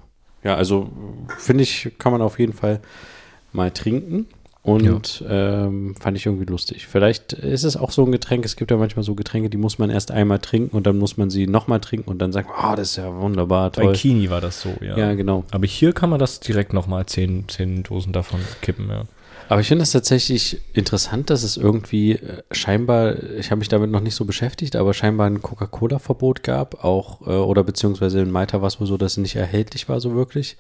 [0.43, 0.91] Ja, also
[1.37, 2.81] finde ich, kann man auf jeden Fall
[3.53, 4.27] mal trinken.
[4.65, 6.87] Und ähm, fand ich irgendwie lustig.
[6.87, 8.45] Vielleicht ist es auch so ein Getränk.
[8.45, 11.17] Es gibt ja manchmal so Getränke, die muss man erst einmal trinken und dann muss
[11.17, 13.93] man sie nochmal trinken und dann sagt, oh, das ist ja wunderbar, Bei toll.
[13.93, 14.97] Kini war das so, ja.
[14.97, 15.43] Ja, genau.
[15.51, 19.03] Aber hier kann man das direkt nochmal zehn, zehn Dosen davon kippen, ja.
[19.47, 23.91] Aber ich finde es tatsächlich interessant, dass es irgendwie äh, scheinbar, ich habe mich damit
[23.91, 28.61] noch nicht so beschäftigt, aber scheinbar ein Coca-Cola-Verbot gab, auch, äh, oder beziehungsweise in Malta
[28.61, 30.57] war es wohl so, dass es nicht erhältlich war, so wirklich.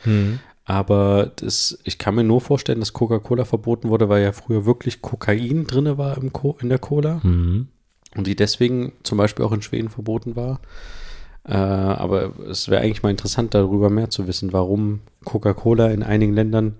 [0.65, 5.01] Aber das, ich kann mir nur vorstellen, dass Coca-Cola verboten wurde, weil ja früher wirklich
[5.01, 7.67] Kokain drin war im Co in der Cola Mhm.
[8.15, 10.59] und die deswegen zum Beispiel auch in Schweden verboten war.
[11.47, 16.33] Äh, aber es wäre eigentlich mal interessant, darüber mehr zu wissen, warum Coca-Cola in einigen
[16.33, 16.75] Ländern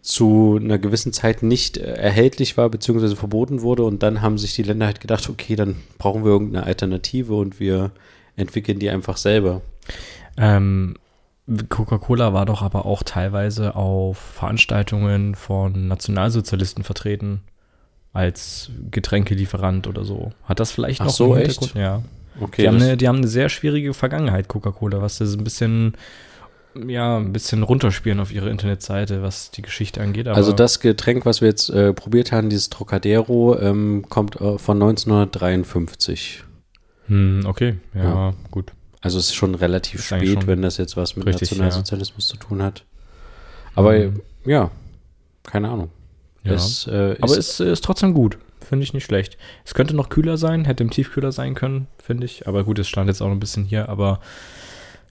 [0.00, 3.82] zu einer gewissen Zeit nicht äh, erhältlich war, beziehungsweise verboten wurde.
[3.82, 7.60] Und dann haben sich die Länder halt gedacht, okay, dann brauchen wir irgendeine Alternative und
[7.60, 7.90] wir
[8.36, 9.60] entwickeln die einfach selber.
[10.38, 10.94] Ähm,
[11.68, 17.40] Coca-Cola war doch aber auch teilweise auf Veranstaltungen von Nationalsozialisten vertreten
[18.12, 20.32] als Getränkelieferant oder so.
[20.44, 21.60] Hat das vielleicht Ach noch so, echt?
[21.60, 21.74] Hintergrund?
[21.74, 22.02] Ja.
[22.40, 22.62] Okay.
[22.62, 25.94] Die haben, das- eine, die haben eine sehr schwierige Vergangenheit, Coca-Cola, was so ein bisschen,
[26.86, 30.28] ja, ein bisschen runterspielen auf ihre Internetseite, was die Geschichte angeht.
[30.28, 34.76] Also das Getränk, was wir jetzt äh, probiert haben, dieses Trocadero, ähm, kommt äh, von
[34.80, 36.44] 1953.
[37.06, 38.34] Hm, okay, ja, Ja.
[38.50, 38.72] gut.
[39.08, 42.28] Also es ist schon relativ Ist spät, schon wenn das jetzt was mit richtig, Nationalsozialismus
[42.28, 42.84] zu tun hat.
[43.74, 44.20] Aber Mhm.
[44.44, 44.70] ja,
[45.44, 45.90] keine Ahnung.
[46.44, 46.52] Ja.
[46.52, 48.38] Es, äh, Aber ist, es ist trotzdem gut.
[48.60, 49.38] Finde ich nicht schlecht.
[49.64, 52.46] Es könnte noch kühler sein, hätte im Tiefkühler sein können, finde ich.
[52.46, 53.88] Aber gut, es stand jetzt auch noch ein bisschen hier.
[53.88, 54.20] Aber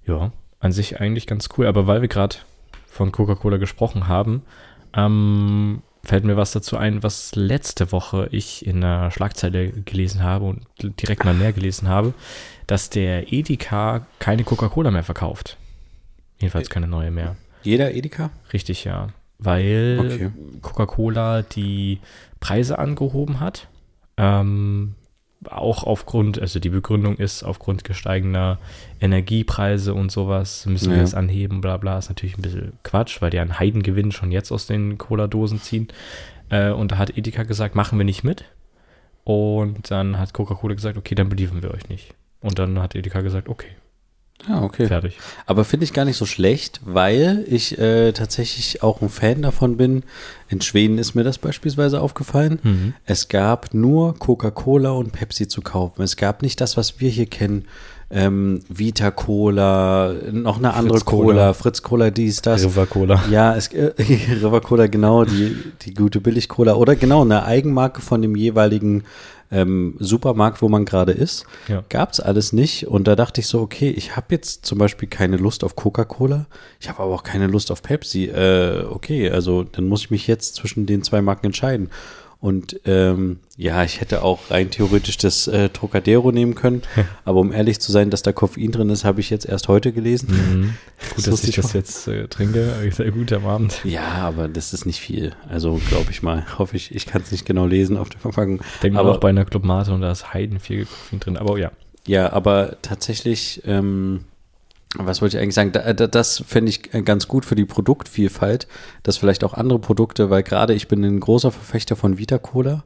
[0.06, 1.66] ja, an sich eigentlich ganz cool.
[1.66, 2.36] Aber weil wir gerade
[2.88, 4.44] von Coca-Cola gesprochen haben,
[4.94, 10.46] ähm, fällt mir was dazu ein, was letzte Woche ich in einer Schlagzeile gelesen habe
[10.46, 12.14] und direkt mal mehr gelesen habe,
[12.66, 15.58] dass der Edeka keine Coca-Cola mehr verkauft.
[16.40, 17.36] Jedenfalls keine neue mehr.
[17.64, 18.30] jeder Edeka?
[18.54, 19.10] Richtig, ja.
[19.38, 20.32] Weil Okay.
[20.62, 22.00] Coca-Cola die
[22.40, 23.68] Preise angehoben hat.
[24.16, 24.96] Ähm,
[25.52, 28.58] auch aufgrund, also die Begründung ist, aufgrund gesteigener
[29.00, 31.04] Energiepreise und sowas müssen wir Ja.
[31.04, 31.98] es anheben, bla bla.
[31.98, 35.88] Ist natürlich ein bisschen Quatsch, weil die einen Heidengewinn schon jetzt aus den Cola-Dosen ziehen.
[36.50, 38.46] Äh, und da hat Edeka gesagt, machen wir nicht mit.
[39.24, 42.14] Und dann hat Coca-Cola gesagt, okay, dann beliefern wir euch nicht.
[42.40, 43.68] Und dann hat Edeka gesagt, okay,
[44.48, 44.88] Ja, okay.
[44.88, 45.18] fertig.
[45.46, 49.78] Aber finde ich gar nicht so schlecht, weil ich äh, tatsächlich auch ein Fan davon
[49.78, 50.04] bin.
[50.48, 52.60] In Schweden ist mir das beispielsweise aufgefallen.
[52.64, 52.94] Mhm.
[53.06, 56.02] Es gab nur Coca-Cola und Pepsi zu kaufen.
[56.02, 57.66] Es gab nicht das, was wir hier kennen.
[58.10, 61.26] Ähm, Vita Cola, noch eine andere Fritz Cola.
[61.26, 62.64] Cola, Fritz Cola, dies, das.
[62.64, 63.22] River Cola.
[63.30, 66.76] Ja, es, äh, River Cola, genau, die, die gute Billig-Cola.
[66.76, 69.04] Oder genau, eine Eigenmarke von dem jeweiligen
[69.52, 71.46] ähm, Supermarkt, wo man gerade ist.
[71.68, 71.84] Ja.
[71.90, 72.88] Gab's alles nicht.
[72.88, 76.48] Und da dachte ich so, okay, ich habe jetzt zum Beispiel keine Lust auf Coca-Cola.
[76.80, 78.26] Ich habe aber auch keine Lust auf Pepsi.
[78.26, 81.90] Äh, okay, also dann muss ich mich jetzt zwischen den zwei Marken entscheiden.
[82.40, 86.84] Und ähm, ja, ich hätte auch rein theoretisch das äh, Trocadero nehmen können.
[87.26, 89.92] aber um ehrlich zu sein, dass da Koffein drin ist, habe ich jetzt erst heute
[89.92, 90.30] gelesen.
[90.30, 90.64] Mhm.
[91.16, 92.74] Gut, Das dass ich das jetzt äh, trinke.
[92.92, 93.82] Sehr gut am Abend.
[93.84, 95.34] Ja, aber das ist nicht viel.
[95.50, 96.46] Also glaube ich mal.
[96.60, 98.62] Hoffe ich, ich kann es nicht genau lesen auf der Verpackung.
[98.84, 101.38] Denkt man Aber- auch bei einer Club Mate und da ist Heiden viel Koffein drin.
[101.38, 101.72] Aber ja,
[102.06, 104.26] Ja, aber tatsächlich, ähm,
[104.96, 105.72] was wollte ich eigentlich sagen?
[105.74, 108.68] Da, das fände ich äh, ganz gut für die Produktvielfalt,
[109.04, 112.84] dass vielleicht auch andere Produkte, weil gerade ich bin ein großer Verfechter von Vita Cola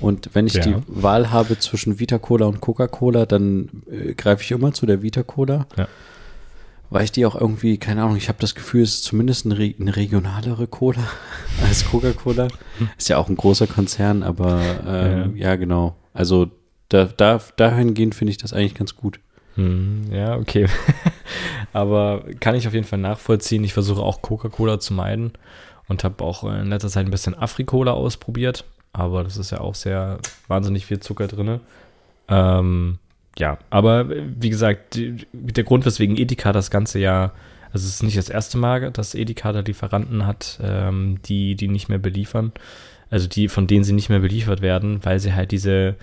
[0.00, 0.62] und wenn ich Ja.
[0.62, 5.02] die Wahl habe zwischen Vita Cola und Coca-Cola, dann äh, greife ich immer zu der
[5.02, 5.66] Vita Cola.
[5.76, 5.88] Ja.
[6.90, 9.56] Weil ich die auch irgendwie, keine Ahnung, ich habe das Gefühl, es ist zumindest eine,
[9.58, 11.02] re eine regionalere Cola
[11.66, 12.48] als Coca-Cola.
[12.98, 15.56] Ist ja auch ein großer Konzern, aber ähm, ja.
[15.56, 15.96] genau.
[16.12, 16.50] Also
[16.90, 19.20] da, da, dahingehend finde ich das eigentlich ganz gut.
[19.56, 20.66] Hm, ja, okay.
[21.72, 23.64] Aber kann ich auf jeden Fall nachvollziehen.
[23.64, 25.32] Ich versuche auch Coca-Cola zu meiden
[25.88, 28.64] und habe auch in letzter Zeit ein bisschen Afri-Cola ausprobiert.
[28.92, 31.60] Aber das ist ja auch sehr wahnsinnig viel Zucker drin.
[32.28, 32.98] Ähm,
[33.38, 34.98] ja, aber wie gesagt,
[35.32, 37.32] der Grund, weswegen Edeka das Ganze ja,
[37.72, 41.68] also es ist nicht das erste Mal, dass Edeka da Lieferanten hat, ähm, die, die
[41.68, 42.52] nicht mehr beliefern.
[43.10, 45.96] Also die, von denen sie nicht mehr beliefert werden, weil sie halt diese,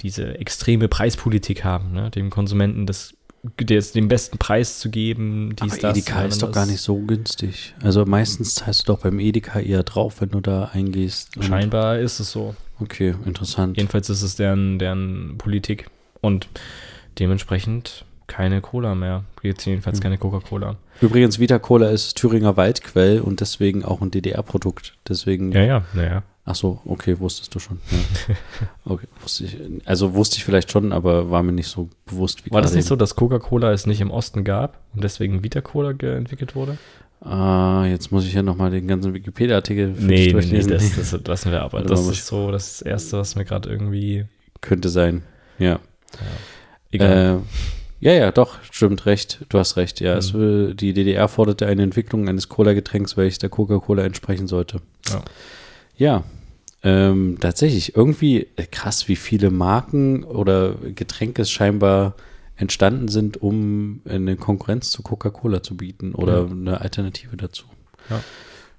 [0.00, 2.10] diese extreme Preispolitik haben, ne?
[2.10, 3.14] dem Konsumenten das,
[3.60, 5.98] den besten Preis zu geben, dies, Aber das.
[5.98, 7.74] Edeka ist doch gar nicht so günstig.
[7.82, 11.42] Also meistens zahlst du doch beim Edeka eher drauf, wenn du da eingehst.
[11.42, 12.54] Scheinbar ist es so.
[12.80, 13.76] Okay, interessant.
[13.76, 15.88] Jedenfalls ist es deren, deren Politik.
[16.20, 16.48] Und
[17.18, 19.24] dementsprechend keine Cola mehr.
[19.42, 20.02] Jetzt jedenfalls Hm.
[20.02, 20.76] keine Coca-Cola.
[21.00, 24.96] Übrigens, Vita Cola ist Thüringer Waldquell und deswegen auch ein DDR-Produkt.
[25.08, 25.52] Deswegen.
[25.52, 26.22] Ja, ja, naja.
[26.50, 27.78] Ach so, okay, wusstest du schon.
[27.90, 28.34] Ja.
[28.86, 29.56] Okay, wusste ich.
[29.84, 32.86] Also wusste ich vielleicht schon, aber war mir nicht so bewusst wie War das nicht
[32.86, 36.78] so, dass Coca-Cola es nicht im Osten gab und deswegen Vita-Cola entwickelt wurde?
[37.20, 40.72] Ah, jetzt muss ich ja nochmal den ganzen Wikipedia-Artikel Nee, nee, nee, durchlesen.
[40.72, 41.82] das, das lassen wir aber.
[41.82, 44.24] Das ist so das Erste, was mir gerade irgendwie.
[44.62, 45.24] Könnte sein.
[45.58, 45.80] Ja.
[46.90, 47.42] Egal.
[48.00, 49.44] Äh, ja, ja, doch, stimmt recht.
[49.50, 50.00] Du hast recht.
[50.00, 50.18] Ja, Mhm.
[50.70, 54.80] es, die DDR forderte eine Entwicklung eines Cola-Getränks, welches der Coca-Cola entsprechen sollte.
[55.10, 55.22] Ja.
[55.96, 56.24] Ja,
[56.82, 57.96] ähm, tatsächlich.
[57.96, 62.14] Irgendwie äh, krass, wie viele Marken oder Getränke es scheinbar
[62.56, 66.46] entstanden sind, um eine Konkurrenz zu Coca-Cola zu bieten oder Ja.
[66.50, 67.64] eine Alternative dazu.
[68.10, 68.20] Ja.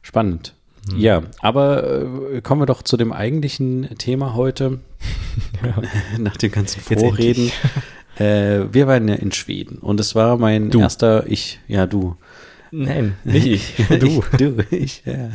[0.01, 0.53] Spannend.
[0.91, 0.99] Hm.
[0.99, 2.01] Ja, aber
[2.33, 4.79] äh, kommen wir doch zu dem eigentlichen Thema heute,
[5.63, 5.81] Ja.
[6.19, 7.51] nach dem ganzen Vorreden.
[8.17, 10.79] Äh, wir waren ja in Schweden und es war mein Du.
[10.81, 12.15] erster, ich, ja du.
[12.71, 13.73] Nein, nicht ich.
[13.99, 14.05] Du.
[14.07, 15.29] Ich, du, ich, ja.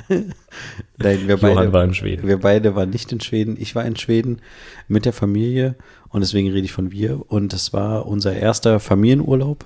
[0.99, 2.27] Nein, wir Johann beide, war in Schweden.
[2.29, 3.57] wir beide waren nicht in Schweden.
[3.59, 4.40] Ich war in Schweden
[4.88, 5.75] mit der Familie
[6.09, 7.31] und deswegen rede ich von wir.
[7.31, 9.64] Und das war unser erster Familienurlaub.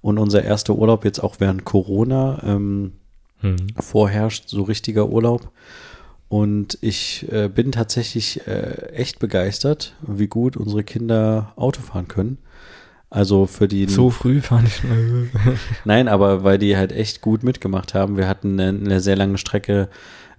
[0.00, 2.92] und unser erster Urlaub jetzt auch während Corona ähm,
[3.40, 3.56] Hm.
[3.78, 5.50] vorherrscht, so richtiger Urlaub.
[6.28, 12.38] Und ich äh, bin tatsächlich äh, echt begeistert, wie gut unsere Kinder Auto fahren können.
[13.10, 15.28] Also für die So früh fahre ich mal.
[15.84, 18.16] Nein, aber weil die halt echt gut mitgemacht haben.
[18.16, 19.88] Wir hatten eine, eine sehr lange Strecke.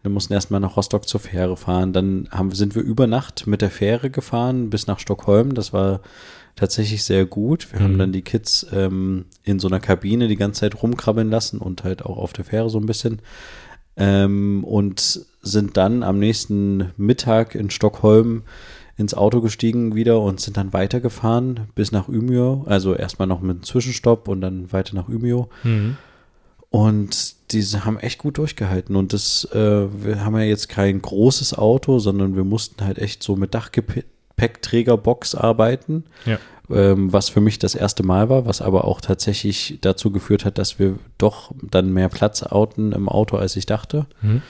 [0.03, 1.93] Wir mussten erstmal nach Rostock zur Fähre fahren.
[1.93, 5.55] Dann haben, sind wir über Nacht mit der Fähre gefahren bis nach Stockholm.
[5.55, 6.01] Das war
[6.55, 7.71] tatsächlich sehr gut.
[7.73, 7.99] Wir haben Mhm.
[7.99, 12.05] dann die Kids ähm, in so einer Kabine die ganze Zeit rumkrabbeln lassen und halt
[12.05, 13.21] auch auf der Fähre so ein bisschen.
[13.97, 18.43] Ähm, und sind dann am nächsten Mittag in Stockholm
[18.99, 22.63] ins Auto gestiegen wieder und sind dann weitergefahren bis nach Umeå.
[22.65, 25.47] Also erstmal noch mit einem Zwischenstopp und dann weiter nach Umeå.
[25.61, 25.95] Hm.
[26.69, 28.97] Und diese haben echt gut durchgehalten.
[28.97, 33.23] Und das, äh, wir haben ja jetzt kein großes Auto, sondern wir mussten halt echt
[33.23, 36.03] so mit Dachgepäckträgerbox arbeiten.
[36.25, 36.37] Ja.
[36.69, 40.59] Ähm, was für mich das erste Mal war, was aber auch tatsächlich dazu geführt hat,
[40.59, 44.05] dass wir doch dann mehr Platz hatten im Auto, als ich dachte.
[44.21, 44.41] Hm.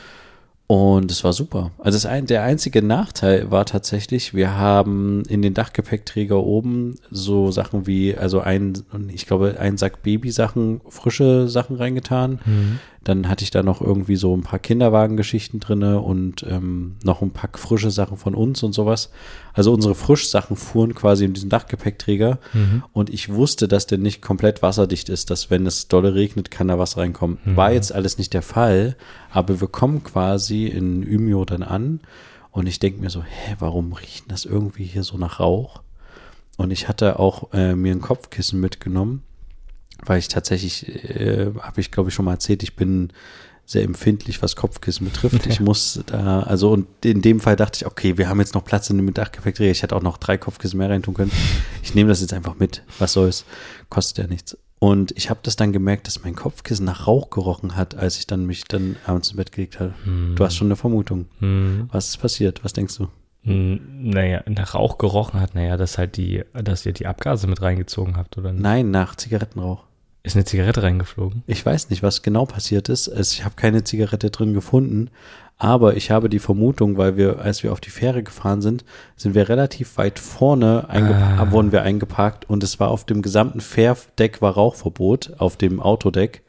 [0.72, 1.72] Und es war super.
[1.80, 7.50] Also das ein, der einzige Nachteil war tatsächlich, wir haben in den Dachgepäckträger oben so
[7.50, 8.74] Sachen wie, also ein,
[9.12, 12.40] ich glaube, ein Sack Babysachen, frische Sachen reingetan.
[12.44, 12.80] Hm.
[13.04, 17.32] Dann hatte ich da noch irgendwie so ein paar Kinderwagengeschichten drinne und ähm, noch ein
[17.32, 19.10] Pack frische Sachen von uns und sowas.
[19.54, 22.84] Also unsere Frischsachen fuhren quasi in diesen Dachgepäckträger Mhm.
[22.92, 26.68] und ich wusste, dass der nicht komplett wasserdicht ist, dass wenn es dolle regnet, kann
[26.68, 27.38] da was reinkommen.
[27.46, 28.96] War jetzt alles nicht der Fall,
[29.32, 32.02] aber wir kommen quasi in Umeå dann an
[32.52, 35.82] und ich denke mir so, hä, warum riecht das irgendwie hier so nach Rauch?
[36.58, 39.22] Und ich hatte auch äh, mir ein Kopfkissen mitgenommen,
[40.06, 43.12] weil ich tatsächlich, äh, habe ich glaube ich schon mal erzählt, ich bin
[43.66, 45.46] sehr empfindlich, was Kopfkissen betrifft.
[45.46, 48.66] Ich muss da, also und in dem Fall dachte ich, okay, wir haben jetzt noch
[48.66, 49.70] Platz in dem Dachgepäckträger.
[49.72, 51.32] Ich hätte auch noch drei Kopfkissen mehr reintun können.
[51.84, 52.84] Ich nehme das jetzt einfach mit.
[52.98, 53.46] Was soll's?
[53.90, 54.58] Kostet ja nichts.
[54.80, 58.26] Und ich habe das dann gemerkt, dass mein Kopfkissen nach Rauch gerochen hat, als ich
[58.28, 59.94] dann mich dann abends ins Bett gelegt habe.
[60.36, 61.26] Du hast schon eine Vermutung.
[61.40, 61.90] Hm.
[61.92, 62.64] Was ist passiert?
[62.64, 63.10] Was denkst du?
[63.44, 67.62] Hm, Naja, nach Rauch gerochen hat, naja, dass halt die, dass ihr die Abgase mit
[67.62, 68.62] reingezogen habt, oder nicht?
[68.62, 69.84] Nein, nach Zigarettenrauch.
[70.24, 71.44] Ist eine Zigarette reingeflogen?
[71.48, 73.08] Ich weiß nicht, was genau passiert ist.
[73.08, 75.10] Es, ich habe keine Zigarette drin gefunden,
[75.58, 78.84] aber ich habe die Vermutung, weil wir, als wir auf die Fähre gefahren sind,
[79.16, 80.86] sind wir relativ weit vorne
[81.38, 81.52] Ah.
[81.52, 86.44] wurden wir eingeparkt und es war auf dem gesamten Fährdeck war Rauchverbot auf dem Autodeck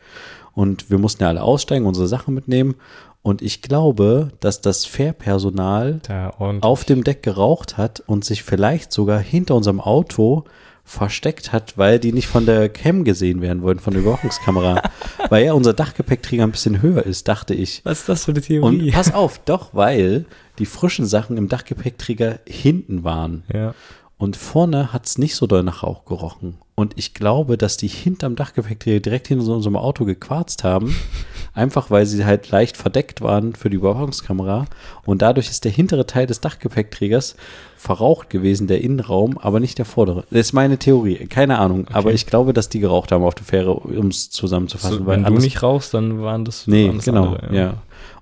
[0.54, 2.74] und wir mussten ja alle aussteigen, unsere Sachen mitnehmen
[3.22, 6.30] und ich glaube, dass das Fährpersonal Da
[6.62, 10.44] auf dem Deck geraucht hat und sich vielleicht sogar hinter unserem Auto
[10.90, 14.82] versteckt hat, weil die nicht von der Cam gesehen werden wollen, von der Überwachungskamera.
[15.28, 17.80] weil ja unser Dachgepäckträger ein bisschen höher ist, dachte ich.
[17.84, 18.90] Was ist das für eine Und Theorie?
[18.90, 20.24] pass auf, doch, weil
[20.58, 23.44] die frischen Sachen im Dachgepäckträger hinten waren.
[23.52, 23.74] ja.
[24.18, 26.58] Und vorne hat es nicht so doll nach Rauch gerochen.
[26.74, 30.94] Und ich glaube, dass die hinterm Dachgepäckträger direkt hinter unserem Auto gequarzt haben.
[31.54, 34.66] einfach weil sie halt leicht verdeckt waren für die Überwachungskamera.
[35.04, 37.36] Und dadurch ist der hintere Teil des Dachgepäckträgers
[37.76, 40.24] verraucht gewesen, der Innenraum, aber nicht der vordere.
[40.30, 41.26] Das ist meine Theorie.
[41.26, 41.86] Keine Ahnung.
[41.92, 44.98] Aber ich glaube, dass die geraucht haben auf der Fähre, um es zusammenzufassen.
[44.98, 47.74] So, wenn du nicht rauchst, dann waren das, Nee, waren das genau, andere, ja.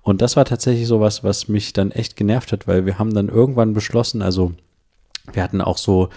[0.03, 3.29] Und das war tatsächlich sowas, was mich dann echt genervt hat, weil wir haben dann
[3.29, 4.53] irgendwann beschlossen, also
[5.33, 6.09] wir hatten auch so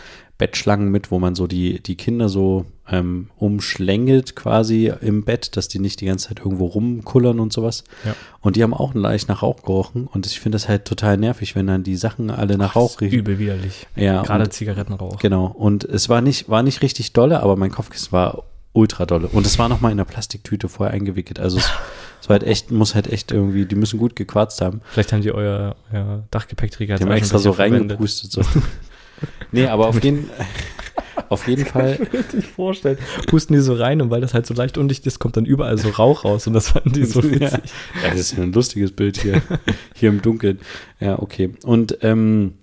[0.41, 5.67] Bettschlangen mit, wo man so die, die Kinder so ähm, umschlängelt quasi im Bett, dass
[5.67, 7.83] die nicht die ganze Zeit irgendwo rumkullern und sowas.
[8.03, 8.15] Ja.
[8.39, 11.55] Und die haben auch leicht nach Rauch gerochen und ich finde das halt total nervig,
[11.55, 13.19] wenn dann die Sachen alle nach Das Rauch riechen.
[13.19, 13.85] Übel widerlich.
[13.95, 15.19] Ja, Gerade und- Zigarettenrauch.
[15.19, 15.45] Genau.
[15.45, 19.27] Und es war nicht, war nicht richtig dolle, aber mein Kopfkissen war ultra dolle.
[19.27, 21.39] Und es war noch mal in einer Plastiktüte vorher eingewickelt.
[21.39, 21.65] Also es,
[22.21, 24.81] es war halt echt, muss halt echt irgendwie, die müssen gut gequarzt haben.
[24.89, 27.81] Vielleicht haben die euer, euer Dachgepäckträger Die haben extra so verwendet.
[27.91, 28.31] reingepustet.
[28.31, 28.41] So.
[29.51, 30.29] nee, aber auf jeden,
[31.29, 32.97] auf jeden Fall, sich vorstellen.
[33.27, 35.77] Pusten die so rein und weil das halt so leicht undicht ist, kommt dann überall
[35.77, 37.71] so Rauch raus und das fanden die so witzig.
[38.03, 39.41] ja, das ist ja ein lustiges Bild hier,
[39.95, 40.59] hier im Dunkeln.
[40.99, 41.51] Ja, okay.
[41.63, 42.55] Und ähm,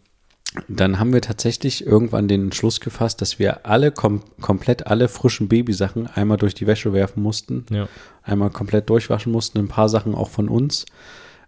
[0.67, 5.49] dann haben wir tatsächlich irgendwann den Entschluss gefasst, dass wir alle kom komplett alle frischen
[5.49, 7.67] Babysachen einmal durch die Wäsche werfen mussten.
[7.71, 7.89] Ja.
[8.23, 10.87] einmal komplett durchwaschen mussten, ein paar Sachen auch von uns.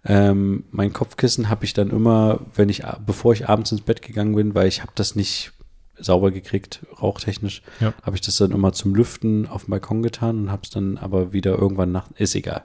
[0.04, 4.34] Ähm, mein Kopfkissen habe ich dann immer, wenn ich, bevor ich abends ins Bett gegangen
[4.34, 5.52] bin, weil ich habe das nicht
[5.98, 7.92] sauber gekriegt, rauchtechnisch, Ja.
[8.02, 10.96] habe ich das dann immer zum Lüften auf dem Balkon getan und habe es dann
[10.96, 12.62] aber wieder irgendwann nach, ist egal.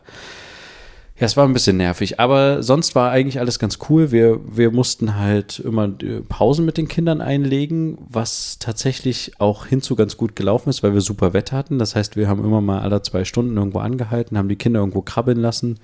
[1.18, 4.12] Ja, es war ein bisschen nervig, aber sonst war eigentlich alles ganz cool.
[4.12, 9.96] Wir, wir mussten halt immer äh, Pausen mit den Kindern einlegen, was tatsächlich auch hinzu
[9.96, 11.80] ganz gut gelaufen ist, weil wir super Wetter hatten.
[11.80, 15.02] Das heißt, wir haben immer mal alle zwei Stunden irgendwo angehalten, haben die Kinder irgendwo
[15.04, 15.80] krabbeln lassen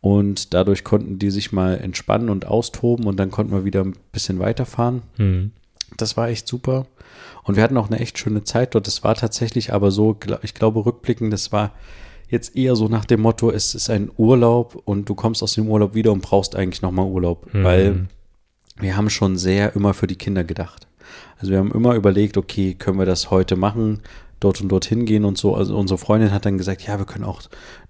[0.00, 3.96] und dadurch konnten die sich mal entspannen und austoben und dann konnten wir wieder ein
[4.12, 5.02] bisschen weiterfahren.
[5.16, 5.52] Hm.
[5.96, 6.86] Das war echt super.
[7.42, 8.86] Und wir hatten auch eine echt schöne Zeit dort.
[8.86, 11.72] Das war tatsächlich aber so, ich glaube, rückblickend, das war
[12.28, 15.68] jetzt eher so nach dem Motto, es ist ein Urlaub und du kommst aus dem
[15.68, 17.52] Urlaub wieder und brauchst eigentlich nochmal Urlaub.
[17.52, 17.64] Mhm.
[17.64, 18.06] Weil
[18.78, 20.86] wir haben schon sehr immer für die Kinder gedacht.
[21.38, 24.00] Also wir haben immer überlegt, okay, können wir das heute machen,
[24.40, 25.54] dort und dort hingehen und so.
[25.54, 27.42] Also unsere Freundin hat dann gesagt, ja, wir können auch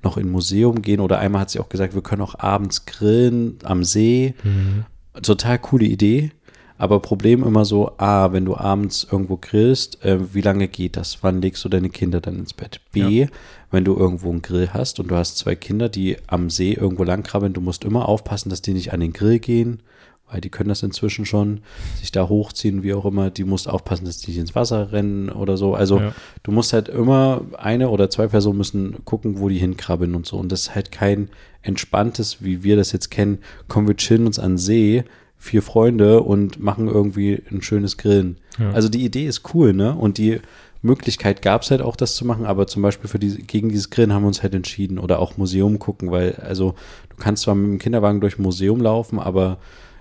[0.03, 2.85] noch in ein Museum gehen oder einmal hat sie auch gesagt, wir können auch abends
[2.87, 4.35] grillen am See.
[4.43, 4.85] Mhm.
[5.23, 6.33] Total coole Idee.
[6.81, 11.23] Aber Problem immer so, A, wenn du abends irgendwo grillst, äh, wie lange geht das?
[11.23, 12.81] Wann legst du deine Kinder dann ins Bett?
[12.93, 13.27] B, ja.
[13.71, 17.05] wenn du irgendwo einen Grill hast und du hast zwei Kinder, die am See irgendwo
[17.05, 19.83] langkrabbeln, du musst immer aufpassen, dass die nicht an den Grill gehen,
[20.31, 21.61] weil die können das inzwischen schon,
[21.99, 23.31] sich da hochziehen, wie auch immer.
[23.31, 25.75] Die musst aufpassen, dass die nicht ins Wasser rennen oder so.
[25.75, 26.15] Also ja.
[26.43, 30.37] du musst halt immer, eine oder zwei Personen müssen gucken, wo die hinkrabbeln und so.
[30.37, 31.29] Und das ist halt kein
[31.63, 35.05] entspanntes, wie wir das jetzt kennen, kommen wir chillen uns an See,
[35.37, 38.37] vier Freunde und machen irgendwie ein schönes Grillen.
[38.59, 38.71] Ja.
[38.73, 39.95] Also die Idee ist cool, ne?
[39.95, 40.41] Und die
[40.83, 43.91] Möglichkeit gab es halt auch, das zu machen, aber zum Beispiel für die, gegen dieses
[43.91, 46.75] Grillen haben wir uns halt entschieden oder auch Museum gucken, weil, also
[47.11, 49.59] du kannst zwar mit dem Kinderwagen durch ein Museum laufen, aber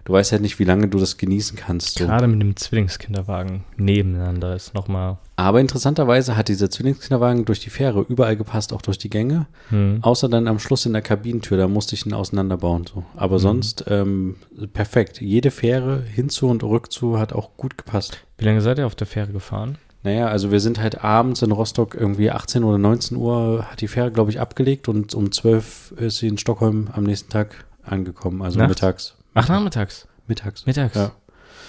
[0.09, 1.99] du weißt halt nicht, wie lange du das genießen kannst.
[1.99, 2.05] So.
[2.05, 5.19] Gerade mit dem Zwillingskinderwagen nebeneinander ist nochmal.
[5.35, 9.45] Aber interessanterweise hat dieser Zwillingskinderwagen durch die Fähre überall gepasst, auch durch die Gänge.
[9.69, 9.99] Hm.
[10.01, 12.87] Außer dann am Schluss in der Kabinentür, da musste ich ihn auseinanderbauen.
[12.87, 13.03] So.
[13.15, 13.41] Aber hm.
[13.41, 14.37] sonst ähm,
[14.73, 15.21] perfekt.
[15.21, 18.17] Jede Fähre hinzu und rückzu hat auch gut gepasst.
[18.39, 19.77] Wie lange seid ihr auf der Fähre gefahren?
[20.01, 23.87] Naja, also wir sind halt abends in Rostock irgendwie 18 oder 19 Uhr hat die
[23.87, 28.41] Fähre, glaube ich, abgelegt und um 12 ist sie in Stockholm am nächsten Tag angekommen,
[28.41, 28.69] also Nachts?
[28.69, 29.18] mittags.
[29.33, 30.07] Ach, nachmittags?
[30.27, 30.65] Mittags.
[30.65, 30.95] Mittags?
[30.95, 31.11] Ja.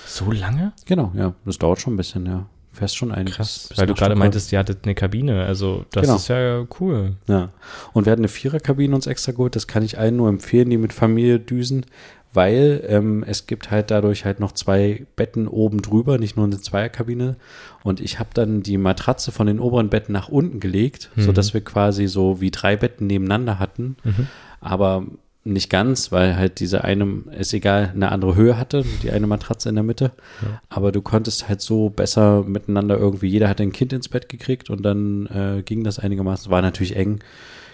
[0.07, 0.73] So lange?
[0.87, 1.35] Genau, ja.
[1.45, 2.47] Das dauert schon ein bisschen, ja.
[2.73, 3.37] Fährst schon einiges.
[3.37, 5.45] Krass, weil du gerade meintest, ihr hattet eine Kabine.
[5.45, 6.17] Also, das genau.
[6.17, 7.17] ist ja cool.
[7.27, 7.51] Ja.
[7.93, 9.57] Und wir hatten eine Viererkabine uns extra geholt.
[9.57, 11.85] Das kann ich allen nur empfehlen, die mit Familie düsen,
[12.33, 16.61] weil ähm, es gibt halt dadurch halt noch zwei Betten oben drüber, nicht nur eine
[16.61, 17.37] Zweierkabine.
[17.83, 21.23] Und ich habe dann die Matratze von den oberen Betten nach unten gelegt, mhm.
[21.23, 23.97] sodass wir quasi so wie drei Betten nebeneinander hatten.
[24.05, 24.29] Mhm.
[24.61, 25.07] Aber
[25.43, 29.71] nicht ganz, weil halt diese eine, ist egal, eine andere Höhe hatte, die eine Matratze
[29.71, 30.13] in der Mitte.
[30.43, 30.61] Ja.
[30.69, 34.69] Aber du konntest halt so besser miteinander irgendwie, jeder hat ein Kind ins Bett gekriegt
[34.69, 36.51] und dann äh, ging das einigermaßen.
[36.51, 37.21] War natürlich eng,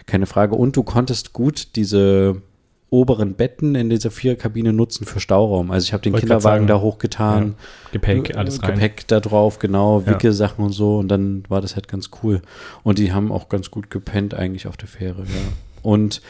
[0.06, 0.54] keine Frage.
[0.54, 2.40] Und du konntest gut diese
[2.88, 5.72] oberen Betten in dieser Viererkabine nutzen für Stauraum.
[5.72, 7.48] Also ich habe den Wollte Kinderwagen da hochgetan.
[7.48, 7.90] Ja.
[7.92, 8.74] Gepäck, alles rein.
[8.74, 10.66] Gepäck da drauf, genau, Wickelsachen ja.
[10.66, 10.98] und so.
[10.98, 12.42] Und dann war das halt ganz cool.
[12.84, 15.52] Und die haben auch ganz gut gepennt eigentlich auf der Fähre, ja.
[15.82, 16.20] Und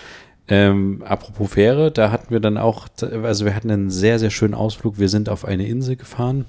[0.48, 4.54] ähm, apropos Fähre, da hatten wir dann auch, also wir hatten einen sehr, sehr schönen
[4.54, 4.98] Ausflug.
[4.98, 6.44] Wir sind auf eine Insel gefahren,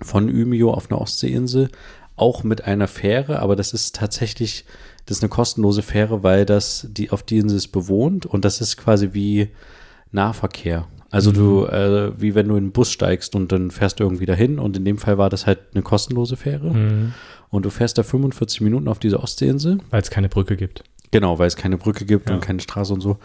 [0.00, 1.68] von Umeå auf eine Ostseeinsel,
[2.16, 4.64] auch mit einer Fähre, aber das ist tatsächlich,
[5.06, 8.60] das ist eine kostenlose Fähre, weil das, die, auf die Insel ist bewohnt und das
[8.60, 9.48] ist quasi wie
[10.10, 10.86] Nahverkehr.
[11.10, 11.34] Also mhm.
[11.34, 14.58] du, äh, wie wenn du in einen Bus steigst und dann fährst du irgendwie dahin
[14.58, 16.70] und in dem Fall war das halt eine kostenlose Fähre.
[16.70, 17.14] Mhm.
[17.50, 19.78] Und du fährst da 45 Minuten auf diese Ostseeinsel.
[19.90, 20.84] Weil es keine Brücke gibt.
[21.10, 22.34] Genau, weil es keine Brücke gibt ja.
[22.34, 23.18] und keine Straße und so.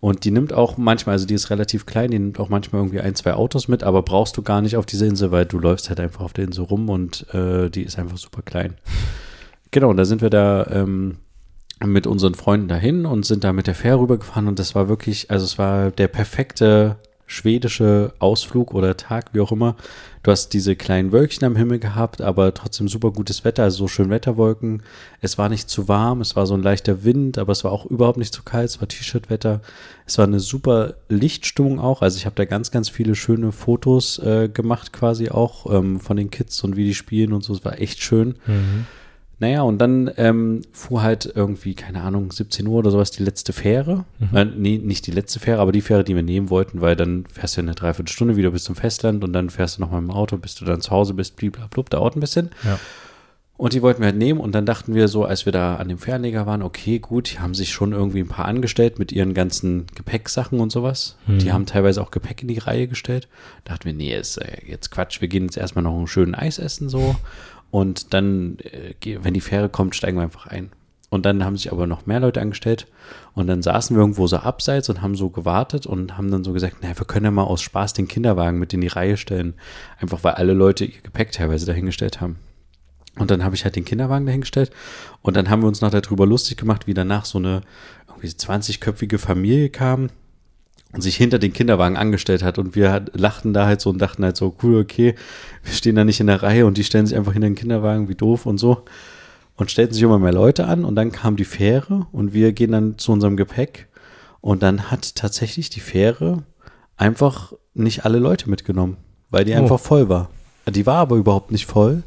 [0.00, 3.00] Und die nimmt auch manchmal, also die ist relativ klein, die nimmt auch manchmal irgendwie
[3.00, 5.88] ein, zwei Autos mit, aber brauchst du gar nicht auf dieser Insel, weil du läufst
[5.90, 8.74] halt einfach auf der Insel rum und äh, die ist einfach super klein.
[9.70, 11.18] Genau, und da sind wir da ähm,
[11.84, 15.30] mit unseren Freunden dahin und sind da mit der Fähre rübergefahren und das war wirklich,
[15.30, 16.96] also es war der perfekte
[17.32, 19.76] schwedische Ausflug oder Tag, wie auch immer.
[20.22, 23.88] Du hast diese kleinen Wölkchen am Himmel gehabt, aber trotzdem super gutes Wetter, also so
[23.88, 24.82] schön Wetterwolken.
[25.20, 27.86] Es war nicht zu warm, es war so ein leichter Wind, aber es war auch
[27.86, 29.62] überhaupt nicht zu kalt, es war T-Shirt-Wetter.
[30.06, 34.18] Es war eine super Lichtstimmung auch, also ich habe da ganz, ganz viele schöne Fotos
[34.18, 37.54] äh, gemacht quasi auch ähm, von den Kids und wie die spielen und so.
[37.54, 38.36] Es war echt schön.
[38.46, 38.86] Mhm.
[39.42, 43.52] Naja, und dann ähm, fuhr halt irgendwie, keine Ahnung, 17 Uhr oder sowas die letzte
[43.52, 44.04] Fähre.
[44.20, 44.36] Mhm.
[44.36, 47.24] Äh, nee, nicht die letzte Fähre, aber die Fähre, die wir nehmen wollten, weil dann
[47.26, 50.36] fährst du eine Dreiviertelstunde wieder bis zum Festland und dann fährst du nochmal im Auto,
[50.36, 52.50] bis du dann zu Hause bist, blablabla, dauert ein bisschen.
[52.62, 52.78] Ja.
[53.56, 55.88] Und die wollten wir halt nehmen und dann dachten wir so, als wir da an
[55.88, 59.34] dem Fernleger waren, okay, gut, die haben sich schon irgendwie ein paar angestellt mit ihren
[59.34, 61.16] ganzen Gepäcksachen und sowas.
[61.26, 61.38] Mhm.
[61.38, 63.28] Die haben teilweise auch Gepäck in die Reihe gestellt.
[63.64, 66.36] Da dachten wir, nee, ist äh, jetzt Quatsch, wir gehen jetzt erstmal noch einen schönen
[66.36, 67.16] Eis essen so.
[67.72, 70.70] Und dann, äh, wenn die Fähre kommt, steigen wir einfach ein.
[71.08, 72.86] Und dann haben sich aber noch mehr Leute angestellt.
[73.32, 76.52] Und dann saßen wir irgendwo so abseits und haben so gewartet und haben dann so
[76.52, 79.54] gesagt, naja, wir können ja mal aus Spaß den Kinderwagen mit in die Reihe stellen.
[79.98, 82.38] Einfach weil alle Leute ihr Gepäck teilweise dahingestellt haben.
[83.18, 84.70] Und dann habe ich halt den Kinderwagen dahingestellt.
[85.22, 87.62] Und dann haben wir uns noch darüber lustig gemacht, wie danach so eine
[88.06, 90.10] irgendwie 20-köpfige Familie kam
[91.00, 92.58] sich hinter den Kinderwagen angestellt hat.
[92.58, 95.14] Und wir lachten da halt so und dachten halt so, cool, okay,
[95.62, 98.08] wir stehen da nicht in der Reihe und die stellen sich einfach hinter den Kinderwagen,
[98.08, 98.82] wie doof und so.
[99.56, 102.72] Und stellten sich immer mehr Leute an und dann kam die Fähre und wir gehen
[102.72, 103.88] dann zu unserem Gepäck.
[104.40, 106.42] Und dann hat tatsächlich die Fähre
[106.96, 108.96] einfach nicht alle Leute mitgenommen,
[109.30, 109.56] weil die oh.
[109.56, 110.30] einfach voll war.
[110.68, 112.02] Die war aber überhaupt nicht voll.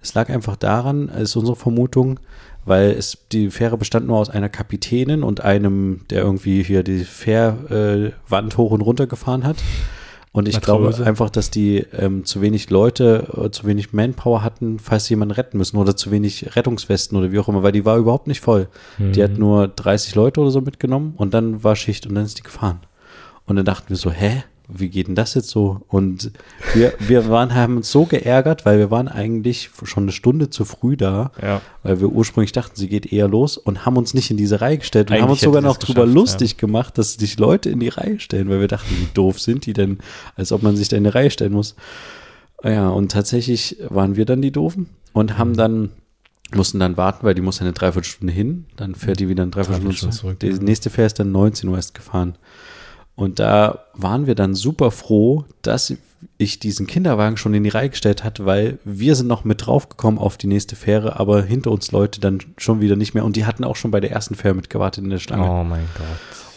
[0.00, 2.20] Es lag einfach daran, ist unsere Vermutung,
[2.66, 7.04] weil es die Fähre bestand nur aus einer Kapitänin und einem, der irgendwie hier die
[7.04, 9.56] Fährwand äh, hoch und runter gefahren hat.
[10.32, 10.96] Und ich Matrose.
[10.96, 15.14] glaube einfach, dass die ähm, zu wenig Leute, äh, zu wenig Manpower hatten, falls sie
[15.14, 18.26] jemanden retten müssen oder zu wenig Rettungswesten oder wie auch immer, weil die war überhaupt
[18.26, 18.68] nicht voll.
[18.98, 19.12] Mhm.
[19.12, 19.38] Die hat mhm.
[19.38, 22.80] nur 30 Leute oder so mitgenommen und dann war Schicht und dann ist die gefahren.
[23.46, 24.44] Und dann dachten wir so, hä?
[24.68, 25.82] Wie geht denn das jetzt so?
[25.88, 26.32] Und
[26.74, 30.64] wir, wir waren, haben uns so geärgert, weil wir waren eigentlich schon eine Stunde zu
[30.64, 31.60] früh da, ja.
[31.82, 34.78] weil wir ursprünglich dachten, sie geht eher los und haben uns nicht in diese Reihe
[34.78, 36.58] gestellt und eigentlich haben uns sogar noch drüber lustig ja.
[36.58, 39.72] gemacht, dass sich Leute in die Reihe stellen, weil wir dachten, wie doof sind die
[39.72, 39.98] denn,
[40.34, 41.76] als ob man sich da in eine Reihe stellen muss.
[42.64, 45.56] Ja, und tatsächlich waren wir dann die Doofen und haben mhm.
[45.56, 45.90] dann
[46.54, 50.14] mussten dann warten, weil die muss eine Dreiviertelstunde hin, dann fährt die wieder eine Dreiviertelstunde
[50.14, 50.40] zurück.
[50.40, 52.36] Die nächste Fähre ist dann 19 Uhr erst gefahren.
[53.16, 55.94] Und da waren wir dann super froh, dass
[56.38, 60.20] ich diesen Kinderwagen schon in die Reihe gestellt hatte, weil wir sind noch mit draufgekommen
[60.20, 63.24] auf die nächste Fähre, aber hinter uns Leute dann schon wieder nicht mehr.
[63.24, 65.48] Und die hatten auch schon bei der ersten Fähre mitgewartet in der Schlange.
[65.48, 66.06] Oh mein Gott.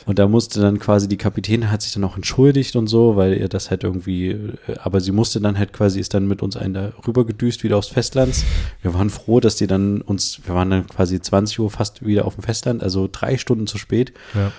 [0.05, 3.37] Und da musste dann quasi die Kapitänin hat sich dann auch entschuldigt und so, weil
[3.37, 6.73] ihr das halt irgendwie, aber sie musste dann halt quasi, ist dann mit uns einen
[6.73, 8.43] da rüber gedüst, wieder aufs Festland.
[8.81, 12.25] Wir waren froh, dass die dann uns, wir waren dann quasi 20 Uhr fast wieder
[12.25, 14.13] auf dem Festland, also drei Stunden zu spät.
[14.33, 14.51] Ja.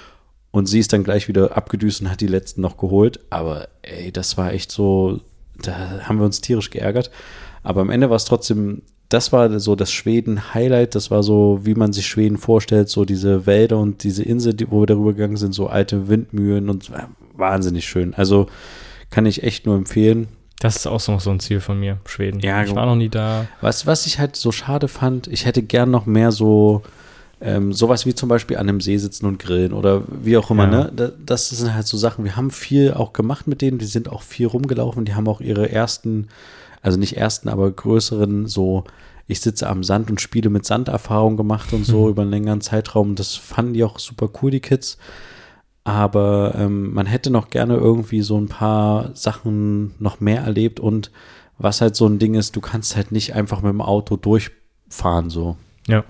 [0.52, 3.20] Und sie ist dann gleich wieder abgedüst und hat die letzten noch geholt.
[3.30, 5.20] Aber ey, das war echt so,
[5.62, 7.10] da haben wir uns tierisch geärgert.
[7.62, 10.94] Aber am Ende war es trotzdem, das war so das Schweden-Highlight.
[10.94, 14.80] Das war so, wie man sich Schweden vorstellt, so diese Wälder und diese Insel, wo
[14.80, 16.90] wir darüber gegangen sind, so alte Windmühlen und
[17.34, 18.14] wahnsinnig schön.
[18.14, 18.46] Also
[19.10, 20.28] kann ich echt nur empfehlen.
[20.60, 22.40] Das ist auch so, so ein Ziel von mir, Schweden.
[22.40, 23.46] Ja, ich war noch nie da.
[23.60, 26.82] Was, was ich halt so schade fand, ich hätte gern noch mehr so
[27.40, 30.70] ähm, sowas wie zum Beispiel an einem See sitzen und grillen oder wie auch immer,
[30.70, 30.90] ja.
[30.90, 31.12] ne?
[31.24, 32.24] Das sind halt so Sachen.
[32.24, 35.40] Wir haben viel auch gemacht mit denen, die sind auch viel rumgelaufen, die haben auch
[35.40, 36.28] ihre ersten,
[36.82, 38.84] also nicht ersten, aber größeren, so,
[39.26, 42.10] ich sitze am Sand und spiele mit Sanderfahrung gemacht und so mhm.
[42.10, 43.14] über einen längeren Zeitraum.
[43.14, 44.98] Das fanden die auch super cool, die Kids.
[45.82, 51.10] Aber ähm, man hätte noch gerne irgendwie so ein paar Sachen noch mehr erlebt und
[51.56, 55.30] was halt so ein Ding ist, du kannst halt nicht einfach mit dem Auto durchfahren,
[55.30, 55.56] so.
[55.86, 56.04] Ja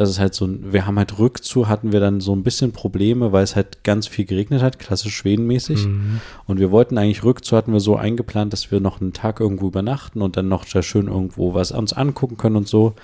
[0.00, 3.32] das ist halt so, wir haben halt rückzu, hatten wir dann so ein bisschen Probleme,
[3.32, 5.86] weil es halt ganz viel geregnet hat, klassisch schwedenmäßig.
[5.86, 6.20] Mhm.
[6.46, 9.66] Und wir wollten eigentlich rückzu, hatten wir so eingeplant, dass wir noch einen Tag irgendwo
[9.68, 12.94] übernachten und dann noch sehr schön irgendwo was uns angucken können und so.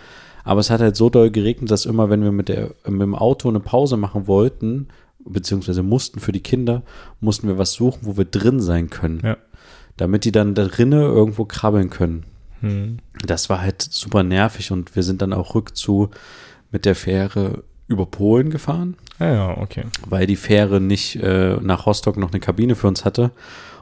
[0.42, 3.14] Aber es hat halt so doll geregnet, dass immer, wenn wir mit, der, mit dem
[3.14, 4.88] Auto eine Pause machen wollten,
[5.18, 6.82] beziehungsweise mussten für die Kinder,
[7.20, 9.20] mussten wir was suchen, wo wir drin sein können.
[9.22, 9.36] Ja.
[9.98, 12.24] Damit die dann drinnen irgendwo krabbeln können.
[12.62, 12.98] Mhm.
[13.26, 16.10] Das war halt super nervig und wir sind dann auch rückzu
[16.76, 18.98] mit der Fähre über Polen gefahren.
[19.18, 19.84] Ah ja, okay.
[20.06, 23.30] Weil die Fähre nicht äh, nach Rostock noch eine Kabine für uns hatte.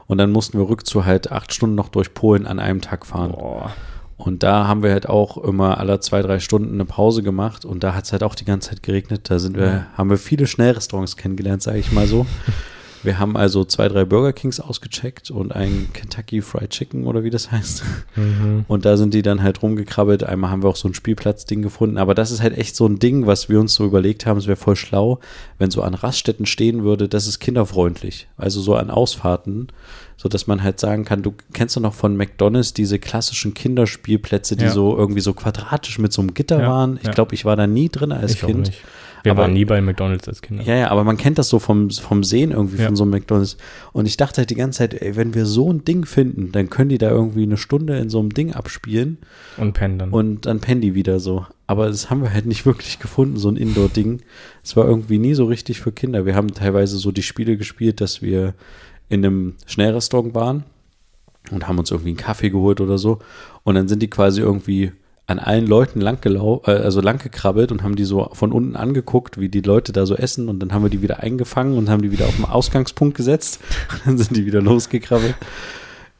[0.07, 3.33] Und dann mussten wir rückzu halt acht Stunden noch durch Polen an einem Tag fahren.
[3.33, 3.73] Boah.
[4.15, 7.83] Und da haben wir halt auch immer alle zwei, drei Stunden eine Pause gemacht und
[7.83, 9.29] da hat es halt auch die ganze Zeit geregnet.
[9.29, 12.25] Da sind wir, haben wir viele Schnellrestaurants kennengelernt, sage ich mal so.
[13.05, 17.29] Wir haben also zwei, drei Burger Kings ausgecheckt und ein Kentucky Fried Chicken oder wie
[17.29, 17.83] das heißt.
[18.15, 18.65] Mhm.
[18.67, 20.23] Und da sind die dann halt rumgekrabbelt.
[20.23, 21.97] Einmal haben wir auch so ein Spielplatzding gefunden.
[21.97, 24.37] Aber das ist halt echt so ein Ding, was wir uns so überlegt haben.
[24.37, 25.19] Es wäre voll schlau,
[25.57, 28.27] wenn so an Raststätten stehen würde, das ist kinderfreundlich.
[28.37, 29.67] Also so an Ausfahrten,
[30.17, 34.55] so dass man halt sagen kann, du kennst du noch von McDonalds diese klassischen Kinderspielplätze,
[34.55, 34.71] die ja.
[34.71, 36.97] so irgendwie so quadratisch mit so einem Gitter ja, waren.
[36.97, 37.11] Ich ja.
[37.11, 38.71] glaube, ich war da nie drin als ich Kind.
[39.25, 40.63] Wir aber, waren nie bei McDonalds als Kinder.
[40.63, 42.85] Ja, ja, aber man kennt das so vom, vom Sehen irgendwie ja.
[42.85, 43.57] von so einem McDonalds.
[43.91, 46.69] Und ich dachte halt die ganze Zeit, ey, wenn wir so ein Ding finden, dann
[46.69, 49.17] können die da irgendwie eine Stunde in so einem Ding abspielen.
[49.57, 50.11] Und pennen dann.
[50.11, 51.45] Und dann pennen die wieder so.
[51.65, 54.21] Aber das haben wir halt nicht wirklich gefunden, so ein Indoor-Ding.
[54.63, 56.25] Es war irgendwie nie so richtig für Kinder.
[56.25, 58.53] Wir haben teilweise so die Spiele gespielt, dass wir
[59.09, 60.63] in einem Schnellrestaurant waren
[61.51, 63.19] und haben uns irgendwie einen Kaffee geholt oder so.
[63.63, 64.91] Und dann sind die quasi irgendwie
[65.27, 69.39] an allen Leuten lang äh, also lang gekrabbelt und haben die so von unten angeguckt,
[69.39, 72.01] wie die Leute da so essen und dann haben wir die wieder eingefangen und haben
[72.01, 73.59] die wieder auf den Ausgangspunkt gesetzt.
[73.91, 75.35] Und dann sind die wieder losgekrabbelt.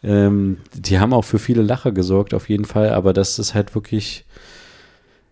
[0.03, 3.73] Ähm, die haben auch für viele Lacher gesorgt, auf jeden Fall, aber das ist halt
[3.73, 4.25] wirklich,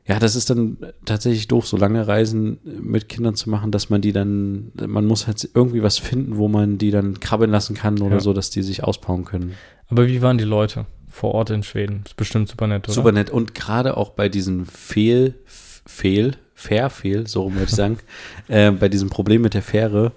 [0.07, 4.01] ja, das ist dann tatsächlich doof, so lange Reisen mit Kindern zu machen, dass man
[4.01, 8.01] die dann, man muss halt irgendwie was finden, wo man die dann krabbeln lassen kann
[8.01, 8.19] oder ja.
[8.19, 9.53] so, dass die sich ausbauen können.
[9.89, 10.86] Aber wie waren die Leute?
[11.14, 12.01] Vor Ort in Schweden.
[12.05, 12.93] Ist bestimmt super nett, oder?
[12.93, 13.30] Super nett.
[13.30, 17.99] Und gerade auch bei diesen Fehl, Fehl, Fairfehl, so rum würde ich sagen,
[18.47, 20.11] äh, bei diesem Problem mit der Fähre,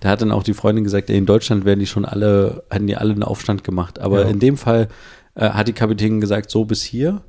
[0.00, 2.86] da hat dann auch die Freundin gesagt, ey, in Deutschland werden die schon alle, hatten
[2.86, 4.00] die alle einen Aufstand gemacht.
[4.00, 4.28] Aber ja.
[4.28, 4.88] in dem Fall
[5.34, 7.22] äh, hat die Kapitänin gesagt, so bis hier.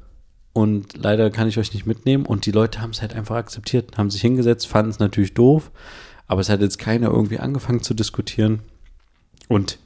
[0.53, 2.25] Und leider kann ich euch nicht mitnehmen.
[2.25, 5.71] Und die Leute haben es halt einfach akzeptiert, haben sich hingesetzt, fanden es natürlich doof.
[6.27, 8.61] Aber es hat jetzt keiner irgendwie angefangen zu diskutieren.
[9.47, 9.77] Und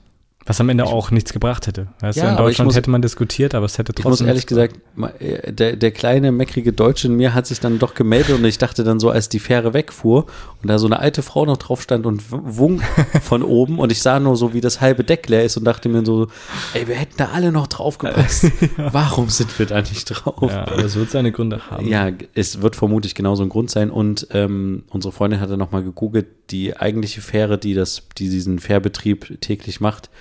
[0.48, 1.88] Was am Ende auch nichts gebracht hätte.
[2.02, 4.12] Weißt Ja, du, in ich Deutschland muss- hätte man diskutiert, aber es hätte Ich muss
[4.12, 4.28] trotzdem.
[4.28, 4.76] ehrlich gesagt,
[5.20, 8.60] äh, der, der kleine, meckrige Deutsche in mir hat sich dann doch gemeldet und ich
[8.60, 10.28] dachte dann so, als die Fähre wegfuhr
[10.62, 12.84] und da so eine alte Frau noch drauf stand und w- wunk
[13.24, 15.90] von oben und ich sah nur so, wie das halbe Deck leer ist und dachte
[15.90, 16.28] mir so,
[16.76, 18.46] ey, wir hätten da alle noch drauf gepasst.
[18.78, 20.52] Warum sind wir da nicht drauf?
[20.52, 21.88] Ja, aber es wird seine Gründe haben.
[21.88, 23.90] Ja, es wird vermutlich genauso ein Grund sein.
[23.90, 29.42] Und ähm, unsere Freundin hatte nochmal gegoogelt, die eigentliche Fähre, die das, die diesen Fährbetrieb
[29.42, 30.12] täglich macht,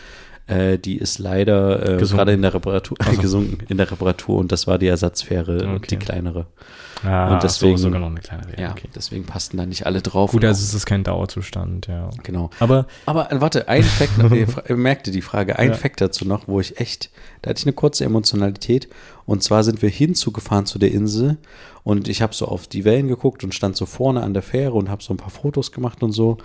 [0.47, 4.67] äh, die ist leider äh, gerade in der Reparatur gesunken in der Reparatur und das
[4.67, 5.87] war die Ersatzfähre, Okay.
[5.91, 6.47] die kleinere.
[7.03, 8.61] Ah, Und deswegen- so, sogar noch eine kleine Währung.
[8.63, 8.89] Ja, okay.
[8.95, 10.31] deswegen passten da nicht alle drauf.
[10.31, 12.09] Gut, also es ist kein Dauerzustand, ja.
[12.23, 12.49] genau.
[12.61, 14.13] Aber Aber äh, warte, ein Fact,
[14.51, 15.75] fra- ihr merkte die Frage, ein Ja.
[15.75, 17.11] Fact dazu noch, wo ich echt,
[17.43, 18.89] da hatte ich eine kurze Emotionalität.
[19.27, 21.39] Und zwar sind wir hinzugefahren zu der Insel
[21.83, 24.75] und ich habe so auf die Wellen geguckt und stand so vorne an der Fähre
[24.75, 26.37] und habe so ein paar Fotos gemacht und so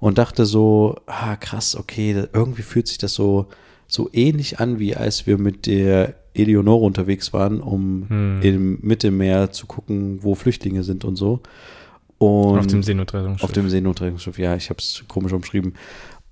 [0.00, 3.46] und dachte so, ah krass, okay, irgendwie fühlt sich das so,
[3.88, 8.40] so ähnlich an, wie als wir mit der Eleonore unterwegs waren, um Hm.
[8.42, 11.40] im Mittelmeer zu gucken, wo Flüchtlinge sind und so.
[12.18, 13.44] Und auf dem Seenotrettungsschiff.
[13.44, 15.74] auf dem Seenotrettungsschiff, ja, ich habe es komisch umschrieben.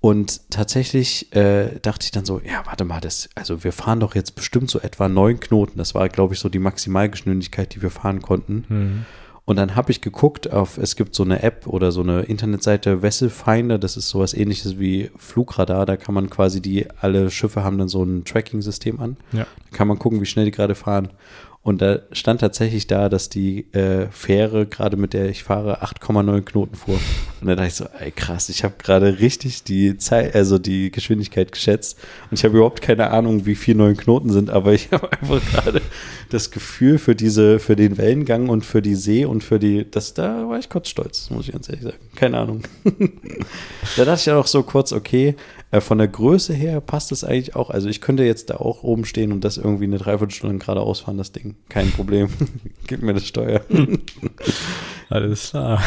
[0.05, 4.15] Und tatsächlich äh, dachte ich dann so, ja, warte mal, das, also wir fahren doch
[4.15, 5.79] jetzt bestimmt so etwa neun Knoten.
[5.79, 8.67] Das war, glaube ich, so die Maximalgeschwindigkeit, die wir fahren konnten.
[8.69, 9.07] Hm.
[9.47, 13.01] Und dann habe ich geguckt auf, es gibt so eine App oder so eine Internetseite
[13.01, 17.65] Vessel Finder, das ist sowas ähnliches wie Flugradar, da kann man quasi die, alle Schiffe
[17.65, 19.17] haben dann so ein Tracking-System an.
[19.33, 19.47] Ja.
[19.71, 21.09] Da kann man gucken, wie schnell die gerade fahren.
[21.65, 26.43] Und da stand tatsächlich da, dass die äh, Fähre, gerade mit der ich fahre, 8,9
[26.43, 27.01] Knoten fuhr.
[27.41, 30.91] Und da dachte ich so, ey krass, ich habe gerade richtig die Zeit, also die
[30.91, 31.99] Geschwindigkeit geschätzt.
[32.31, 35.41] Und ich habe überhaupt keine Ahnung, wie viel neun Knoten sind, aber ich habe einfach
[35.53, 35.81] gerade
[36.29, 40.13] das Gefühl für diese, für den Wellengang und für die See und für die, das,
[40.13, 41.99] da war ich kurz stolz, muss ich ganz ehrlich sagen.
[42.15, 42.61] Keine Ahnung.
[43.97, 45.35] da dachte ich auch so kurz, okay,
[45.81, 47.71] von der Größe her passt es eigentlich auch.
[47.71, 51.19] Also ich könnte jetzt da auch oben stehen und das irgendwie eine Dreiviertelstunde geradeaus fahren,
[51.19, 51.57] das Ding.
[51.69, 52.29] Kein Problem.
[52.87, 53.63] Gib mir das Steuer.
[55.11, 55.83] Alles klar.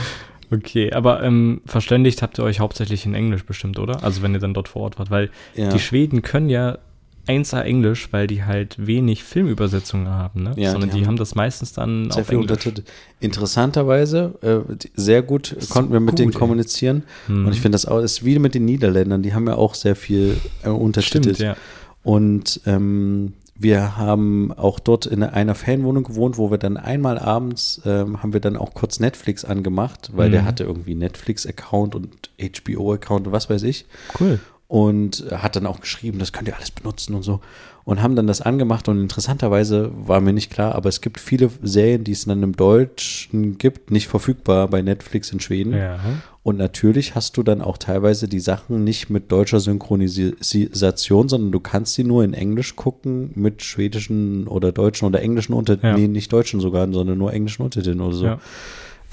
[0.50, 4.02] okay, aber ähm, verständigt habt ihr euch hauptsächlich in Englisch bestimmt, oder?
[4.04, 5.70] Also wenn ihr dann dort vor Ort wart, weil Ja.
[5.70, 6.78] die Schweden können ja
[7.26, 10.52] 1A Englisch, weil die halt wenig Filmübersetzungen haben, ne?
[10.56, 12.50] Ja, Sondern die die, haben haben das meistens dann Sehr auf viel Englisch.
[12.52, 12.82] Untertitel.
[13.20, 16.38] Interessanterweise, äh, sehr gut So konnten wir mit gut, denen ey.
[16.38, 17.02] kommunizieren.
[17.26, 17.46] Hm.
[17.46, 19.96] Und ich finde das auch, ist wie mit den Niederländern, die haben ja auch sehr
[19.96, 21.36] viel äh, untertitelt.
[21.36, 21.56] Stimmt, ja.
[22.02, 27.80] Und ähm, wir haben auch dort in einer Ferienwohnung gewohnt, wo wir dann einmal abends
[27.86, 30.46] ähm, haben wir dann auch kurz Netflix angemacht, weil der Mhm.
[30.46, 33.86] hatte irgendwie Netflix-Account und HBO-Account und was weiß ich.
[34.18, 34.40] Cool.
[34.66, 37.40] Und hat dann auch geschrieben, das könnt ihr alles benutzen und so.
[37.84, 41.50] Und haben dann das angemacht und interessanterweise war mir nicht klar, aber es gibt viele
[41.62, 45.74] Serien, die es dann im Deutschen gibt, nicht verfügbar bei Netflix in Schweden.
[45.74, 46.00] Ja.
[46.42, 51.60] Und natürlich hast du dann auch teilweise die Sachen nicht mit deutscher Synchronisation, sondern du
[51.60, 55.96] kannst sie nur in Englisch gucken mit schwedischen oder deutschen oder englischen Untertiteln.
[55.96, 56.00] Ja.
[56.00, 58.24] Nee, nicht deutschen sogar, sondern nur englischen Untertiteln oder so.
[58.24, 58.38] Ja.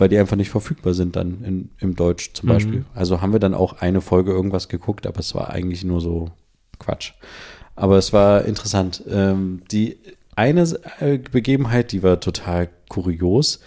[0.01, 2.53] Weil die einfach nicht verfügbar sind dann in, im Deutsch zum Mhm.
[2.53, 2.85] Beispiel.
[2.95, 6.31] Also haben wir dann auch eine Folge irgendwas geguckt, aber es war eigentlich nur so
[6.79, 7.13] Quatsch.
[7.75, 9.03] Aber es war interessant.
[9.07, 9.97] Ähm, die
[10.35, 10.63] eine
[10.99, 13.59] äh, Begebenheit, die war total kurios.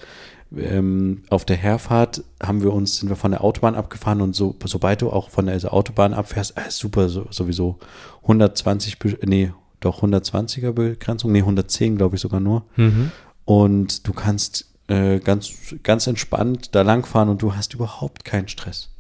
[0.56, 4.54] Ähm, auf der Herfahrt haben wir uns, sind wir von der Autobahn abgefahren und so,
[4.64, 7.78] sobald du auch von der Autobahn abfährst, äh, super, so, sowieso
[8.22, 12.64] 120, Be- nee, doch 120er Begrenzung, nee, 110 glaube ich sogar nur.
[12.76, 13.10] Mhm.
[13.44, 18.90] Und du kannst äh, ganz, ganz entspannt da langfahren und du hast überhaupt keinen Stress.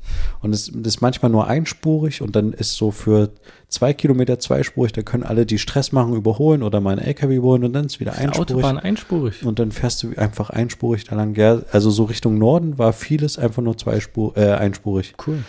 [0.40, 3.30] Und es ist manchmal nur einspurig und dann ist so für
[3.68, 7.64] zwei Kilometer zweispurig, da können alle, die Stress machen, überholen oder mal einen LKW überholen
[7.64, 8.50] und dann ist wieder Die einspurig.
[8.50, 9.44] Autobahn einspurig.
[9.44, 11.36] Und dann fährst du einfach einspurig da lang.
[11.72, 15.14] Also so Richtung Norden war vieles einfach nur zweispur, äh, einspurig.
[15.26, 15.42] Cool.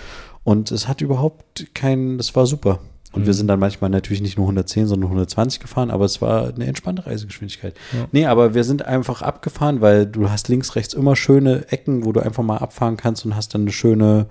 [0.43, 2.79] Und es hat überhaupt keinen, das war super.
[3.16, 3.38] Und wir Mhm.
[3.38, 7.05] sind dann manchmal natürlich nicht nur 110, sondern 120 gefahren, aber es war eine entspannte
[7.05, 7.74] Reisegeschwindigkeit.
[7.93, 8.07] Ja.
[8.11, 12.11] Nee, aber wir sind einfach abgefahren, weil du hast links, rechts immer schöne Ecken, wo
[12.11, 14.28] du einfach mal abfahren kannst und hast dann eine schöne,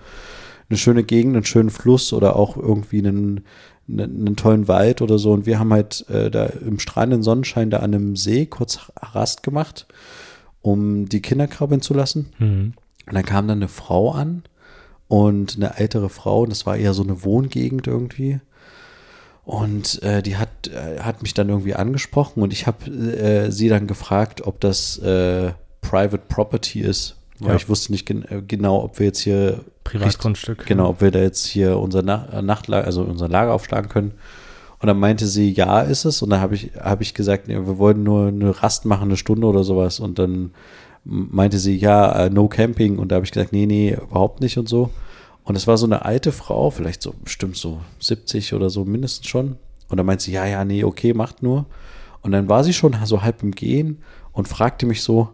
[0.68, 3.45] eine schöne Gegend, einen schönen Fluss oder auch irgendwie einen,
[3.89, 5.32] einen, einen tollen Wald oder so.
[5.32, 9.43] Und wir haben halt äh, da im strahlenden Sonnenschein da an einem See kurz Rast
[9.43, 9.87] gemacht,
[10.62, 12.30] um die Kinder krabbeln zu lassen.
[12.39, 12.72] Mhm.
[13.07, 14.43] Und dann kam dann eine Frau an
[15.09, 18.41] und eine ältere Frau, und das war eher so eine Wohngegend irgendwie.
[19.45, 23.68] Und äh, die hat, äh, hat mich dann irgendwie angesprochen und ich habe äh, sie
[23.68, 27.16] dann gefragt, ob das äh, Private Property ist.
[27.40, 27.57] Weil Ja.
[27.57, 30.64] ich wusste nicht gen äh, genau, ob wir jetzt hier Privatgrundstück.
[30.66, 34.12] Genau, ob wir da jetzt hier unser Na äh, Nachtlager, also unser Lager aufschlagen können.
[34.80, 36.22] Und dann meinte sie, ja, ist es.
[36.22, 39.16] Und dann habe ich, habe ich gesagt, nee, wir wollen nur eine Rast machen, eine
[39.16, 40.01] Stunde oder sowas.
[40.01, 40.53] Und dann
[41.05, 42.99] meinte sie, ja, äh, no camping.
[42.99, 44.90] Und da habe ich gesagt, nee, nee, überhaupt nicht und so.
[45.45, 49.28] Und es war so eine alte Frau, vielleicht so bestimmt so 70 oder so mindestens
[49.28, 49.57] schon.
[49.88, 51.66] Und dann meint sie, ja, ja, nee, okay, macht nur.
[52.22, 55.28] Und dann war sie schon so halb im Gehen und fragte mich so,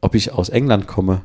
[0.00, 1.22] ob ich aus England komme.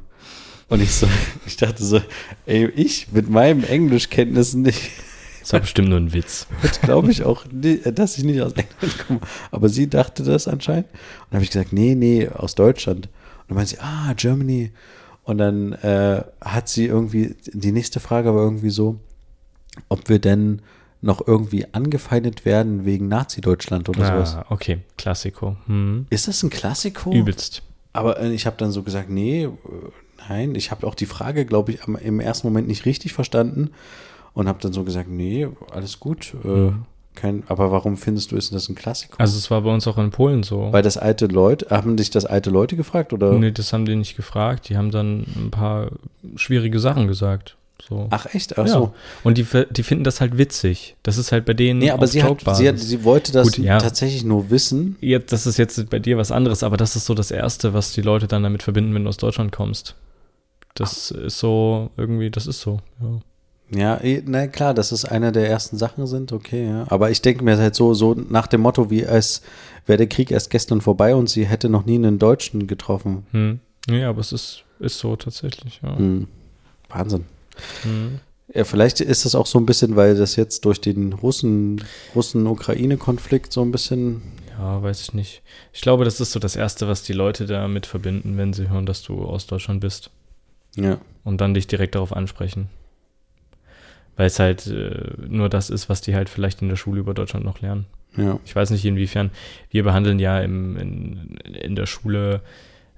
[0.70, 1.08] Und ich so,
[1.46, 2.00] ich dachte so,
[2.46, 4.92] ey, ich mit meinen Englischkenntnissen nicht.
[5.42, 6.46] Das war bestimmt nur ein Witz.
[6.64, 9.20] Jetzt glaube ich auch, dass ich nicht aus England komme.
[9.50, 10.86] Aber sie dachte das anscheinend.
[10.86, 13.08] Und dann habe ich gesagt, nee, nee, aus Deutschland.
[13.08, 14.72] Und dann meinte sie, ah, Germany.
[15.24, 19.00] Und dann äh, hat sie irgendwie, die nächste Frage war irgendwie so,
[19.90, 20.62] ob wir denn
[21.02, 24.46] noch irgendwie angefeindet werden wegen Nazi-Deutschland oder Ah, sowas.
[24.50, 25.58] okay, Klassiko.
[25.66, 26.06] Hm.
[26.10, 27.12] Ist das ein Klassiko?
[27.12, 27.64] Übelst.
[27.94, 29.50] Aber äh, ich habe dann so gesagt, nee, äh,
[30.30, 30.56] nein.
[30.56, 33.72] Ich habe auch die Frage, glaube ich, im ersten Moment nicht richtig verstanden
[34.34, 36.34] und habe dann so gesagt, nee, alles gut.
[36.44, 36.72] Äh,
[37.22, 39.16] kein, aber warum findest du, ist das ein Klassiko?
[39.18, 40.74] Also es war bei uns auch in Polen so.
[40.74, 43.34] Weil das alte Leute, haben dich das alte Leute gefragt oder?
[43.34, 44.70] Nee, das haben die nicht gefragt.
[44.70, 45.90] Die haben dann ein paar
[46.36, 47.56] schwierige Sachen gesagt.
[47.88, 48.08] So.
[48.10, 48.58] Ach echt?
[48.58, 48.74] Ach ja.
[48.74, 48.94] so.
[49.24, 50.96] Und die, die finden das halt witzig.
[51.04, 51.80] Das ist halt bei denen.
[51.80, 53.78] Nee, aber sie hat, sie hat, sie wollte das Gut, ja.
[53.78, 54.98] tatsächlich nur wissen.
[55.02, 57.94] Jetzt, das ist jetzt bei dir was anderes, aber das ist so das Erste, was
[57.94, 59.96] die Leute dann damit verbinden, wenn du aus Deutschland kommst.
[60.76, 62.80] Das ist so, irgendwie, das ist so.
[63.02, 63.20] Ja.
[63.74, 66.86] Ja, eh, na klar, dass es eine der ersten Sachen sind, okay, ja.
[66.90, 69.42] Aber ich denke mir halt so, so nach dem Motto, wie es
[69.86, 73.26] wäre der Krieg erst gestern vorbei und sie hätte noch nie einen Deutschen getroffen.
[73.32, 73.60] Hm.
[73.90, 75.98] Ja, aber es ist, ist so tatsächlich, ja.
[75.98, 76.28] Hm.
[76.90, 77.26] Wahnsinn.
[77.84, 78.20] Hm.
[78.54, 81.82] Ja, vielleicht ist das auch so ein bisschen, weil das jetzt durch den Russen,
[82.14, 84.22] Russen-Ukraine-Konflikt so ein bisschen.
[84.60, 85.42] Ja, weiß ich nicht.
[85.72, 88.86] Ich glaube, das ist so das Erste, was die Leute damit verbinden, wenn sie hören,
[88.86, 90.12] dass du aus Deutschland bist.
[90.76, 91.00] Ja.
[91.24, 92.68] Und dann dich direkt darauf ansprechen.
[94.16, 97.14] Weil es halt äh, nur das ist, was die halt vielleicht in der Schule über
[97.14, 97.86] Deutschland noch lernen.
[98.18, 98.40] Ja.
[98.46, 99.32] Ich weiß nicht, inwiefern.
[99.70, 102.42] Wir behandeln ja im, in, in der Schule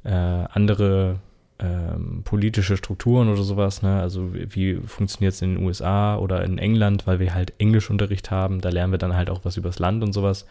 [0.03, 1.19] äh, andere
[1.59, 3.81] ähm, politische Strukturen oder sowas.
[3.81, 4.01] Ne?
[4.01, 8.31] Also wie, wie funktioniert es in den USA oder in England, weil wir halt Englischunterricht
[8.31, 8.59] haben.
[8.61, 10.47] Da lernen wir dann halt auch was übers Land und sowas.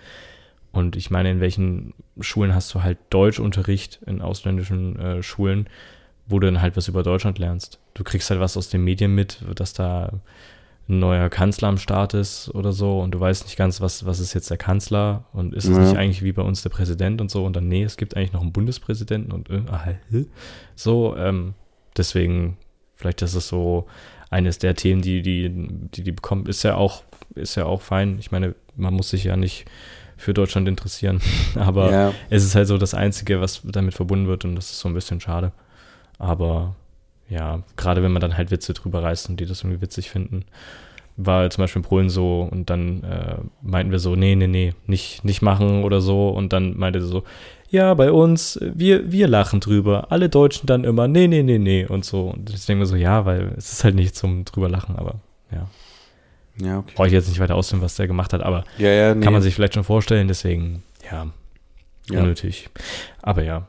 [0.72, 5.66] Und ich meine, in welchen Schulen hast du halt Deutschunterricht in ausländischen äh, Schulen,
[6.26, 7.78] wo du dann halt was über Deutschland lernst.
[7.94, 10.12] Du kriegst halt was aus den Medien mit, dass da
[10.88, 14.18] ein neuer Kanzler am Start ist oder so und du weißt nicht ganz, was, was
[14.18, 15.82] ist jetzt der Kanzler und ist es Ja.
[15.84, 18.32] nicht eigentlich wie bei uns der Präsident und so und dann, nee, es gibt eigentlich
[18.32, 19.94] noch einen Bundespräsidenten und äh, ah,
[20.74, 21.54] so, ähm,
[21.96, 22.56] deswegen,
[22.96, 23.86] vielleicht ist es so
[24.30, 25.50] eines der Themen, die, die,
[25.94, 27.02] die, die bekommen, ist ja auch,
[27.34, 28.16] ist ja auch fein.
[28.18, 29.66] Ich meine, man muss sich ja nicht
[30.16, 31.20] für Deutschland interessieren,
[31.54, 32.14] aber ja.
[32.30, 34.94] es ist halt so das Einzige, was damit verbunden wird und das ist so ein
[34.94, 35.52] bisschen schade.
[36.22, 36.76] Aber
[37.28, 40.44] ja, gerade wenn man dann halt Witze drüber reißt und die das irgendwie witzig finden,
[41.16, 44.72] war zum Beispiel in Polen so und dann äh, meinten wir so, nee, nee, nee,
[44.86, 47.24] nicht, nicht machen oder so und dann meinte sie so,
[47.70, 51.86] ja, bei uns, wir, wir lachen drüber, alle Deutschen dann immer, nee, nee, nee, nee
[51.86, 52.28] und so.
[52.28, 55.16] Und ich denke mir so, ja, weil es ist halt nicht zum drüber lachen, aber
[55.50, 55.68] ja,
[56.64, 56.92] Ja, okay.
[56.94, 59.24] brauche ich jetzt nicht weiter ausführen, was der gemacht hat, aber Ja, ja, nee.
[59.24, 61.26] kann man sich vielleicht schon vorstellen, deswegen, ja,
[62.10, 62.20] Ja.
[62.20, 62.68] unnötig.
[63.22, 63.66] Aber ja.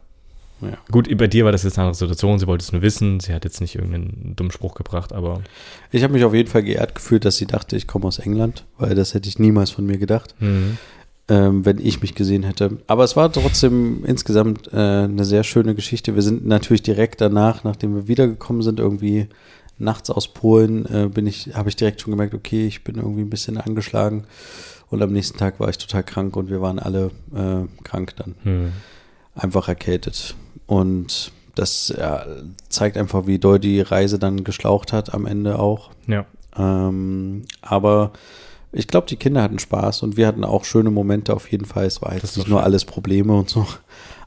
[0.72, 0.78] Ja.
[0.92, 3.34] Gut, bei dir war das jetzt eine andere Situation, sie wollte es nur wissen, sie
[3.34, 5.42] hat jetzt nicht irgendeinen dummen Spruch gebracht, aber
[5.92, 8.66] Ich habe mich auf jeden Fall geehrt gefühlt, dass sie dachte, ich komme aus England,
[8.78, 10.78] weil das hätte ich niemals von mir gedacht, hm,
[11.30, 12.78] ähm, wenn ich mich gesehen hätte.
[12.88, 16.16] Aber es war trotzdem insgesamt äh, eine sehr schöne Geschichte.
[16.16, 19.28] Wir sind natürlich direkt danach, nachdem wir wiedergekommen sind, irgendwie
[19.78, 23.22] nachts aus Polen, äh, bin ich, habe ich direkt schon gemerkt, okay, ich bin irgendwie
[23.22, 24.26] ein bisschen angeschlagen.
[24.90, 28.36] Und am nächsten Tag war ich total krank und wir waren alle äh, krank dann.
[28.44, 28.72] hm,
[29.36, 30.36] einfach erkältet.
[30.66, 32.26] Und das ja,
[32.70, 35.92] zeigt einfach, wie doll die Reise dann geschlaucht hat am Ende auch.
[36.08, 36.26] ja,
[36.58, 38.12] Ähm, aber
[38.72, 41.86] ich glaube, die Kinder hatten Spaß und wir hatten auch schöne Momente auf jeden Fall.
[41.86, 42.66] Es war jetzt nicht doch nur schön.
[42.66, 43.68] alles Probleme und so.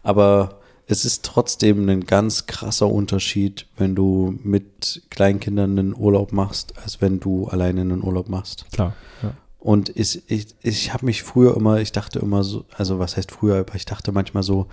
[0.04, 6.74] Aber es ist trotzdem ein ganz krasser Unterschied, wenn du mit Kleinkindern einen Urlaub machst,
[6.82, 8.66] als wenn du alleine einen Urlaub machst.
[8.70, 8.94] klar.
[9.22, 9.32] Ja.
[9.66, 13.32] Und ich, ich, ich habe mich früher immer, ich dachte immer so, also was heißt
[13.32, 14.68] früher, aber ich dachte manchmal so,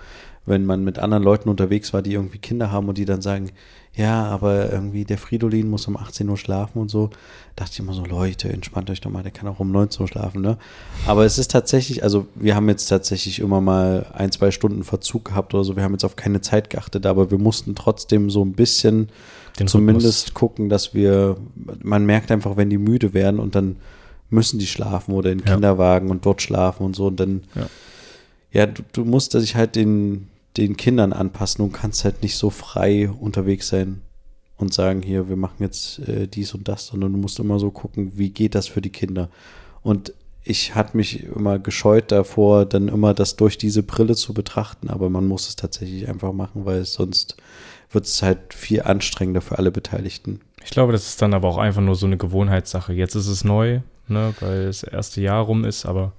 [0.46, 3.50] wenn man mit anderen Leuten unterwegs war, die irgendwie Kinder haben und die dann sagen,
[3.96, 7.10] ja, aber irgendwie der Fridolin muss um 18 Uhr schlafen und so,
[7.56, 10.06] dachte ich immer so, Leute, entspannt euch doch mal, der kann auch um 19 Uhr
[10.06, 10.58] schlafen, ne?
[11.08, 15.24] Aber es ist tatsächlich, also wir haben jetzt tatsächlich immer mal ein, zwei Stunden Verzug
[15.24, 18.44] gehabt oder so, wir haben jetzt auf keine Zeit geachtet, aber wir mussten trotzdem so
[18.44, 19.08] ein bisschen
[19.58, 20.34] Den zumindest Rhythmus.
[20.34, 21.36] gucken, dass wir,
[21.82, 23.74] man merkt einfach, wenn die müde werden und dann
[24.30, 25.52] müssen die schlafen oder in Ja.
[25.54, 27.66] Kinderwagen und dort schlafen und so und dann, Ja.
[28.52, 32.50] ja, du, du musst dich halt den, den Kindern anpassen und kannst halt nicht so
[32.50, 34.00] frei unterwegs sein
[34.56, 37.70] und sagen, hier, wir machen jetzt äh, dies und das, sondern du musst immer so
[37.70, 39.28] gucken, wie geht das für die Kinder.
[39.82, 40.12] Und
[40.44, 45.10] ich hatte mich immer gescheut davor, dann immer das durch diese Brille zu betrachten, aber
[45.10, 47.36] man muss es tatsächlich einfach machen, weil sonst
[47.90, 50.40] wird es halt viel anstrengender für alle Beteiligten.
[50.62, 52.92] Ich glaube, das ist dann aber auch einfach nur so eine Gewohnheitssache.
[52.92, 56.12] Jetzt ist es neu, ne, weil das erste Jahr rum ist, aber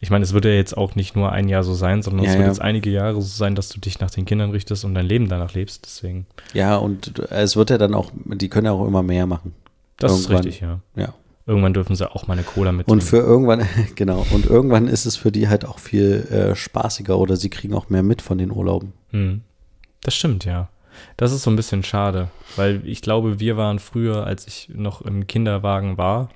[0.00, 2.30] ich meine, es wird ja jetzt auch nicht nur ein Jahr so sein, sondern Ja,
[2.30, 2.52] es wird ja.
[2.52, 5.28] jetzt einige Jahre so sein, dass du dich nach den Kindern richtest und dein Leben
[5.28, 5.86] danach lebst.
[5.86, 9.54] Deswegen, Ja, und es wird ja dann auch, die können ja auch immer mehr machen.
[9.96, 10.36] das Irgendwann.
[10.36, 10.80] ist richtig, ja.
[10.94, 11.14] Ja.
[11.46, 13.00] Irgendwann dürfen sie auch mal eine Cola mitnehmen.
[13.00, 17.18] Und für irgendwann, genau, und irgendwann ist es für die halt auch viel äh, spaßiger
[17.18, 18.92] oder sie kriegen auch mehr mit von den Urlauben.
[19.10, 19.42] Hm.
[20.02, 20.68] Das stimmt, ja.
[21.16, 25.02] Das ist so ein bisschen schade, weil ich glaube, wir waren früher, als ich noch
[25.02, 26.28] im Kinderwagen war,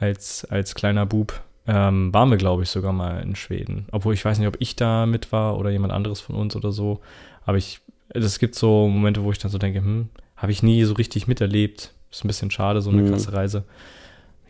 [0.00, 3.86] als, als kleiner Bub, ähm, waren wir, glaube ich, sogar mal in Schweden.
[3.92, 6.72] Obwohl ich weiß nicht, ob ich da mit war oder jemand anderes von uns oder
[6.72, 7.00] so.
[7.44, 10.82] Aber ich, es gibt so Momente, wo ich dann so denke, hm, habe ich nie
[10.84, 11.92] so richtig miterlebt.
[12.10, 13.10] Ist ein bisschen schade, so eine Mhm.
[13.10, 13.64] krasse Reise.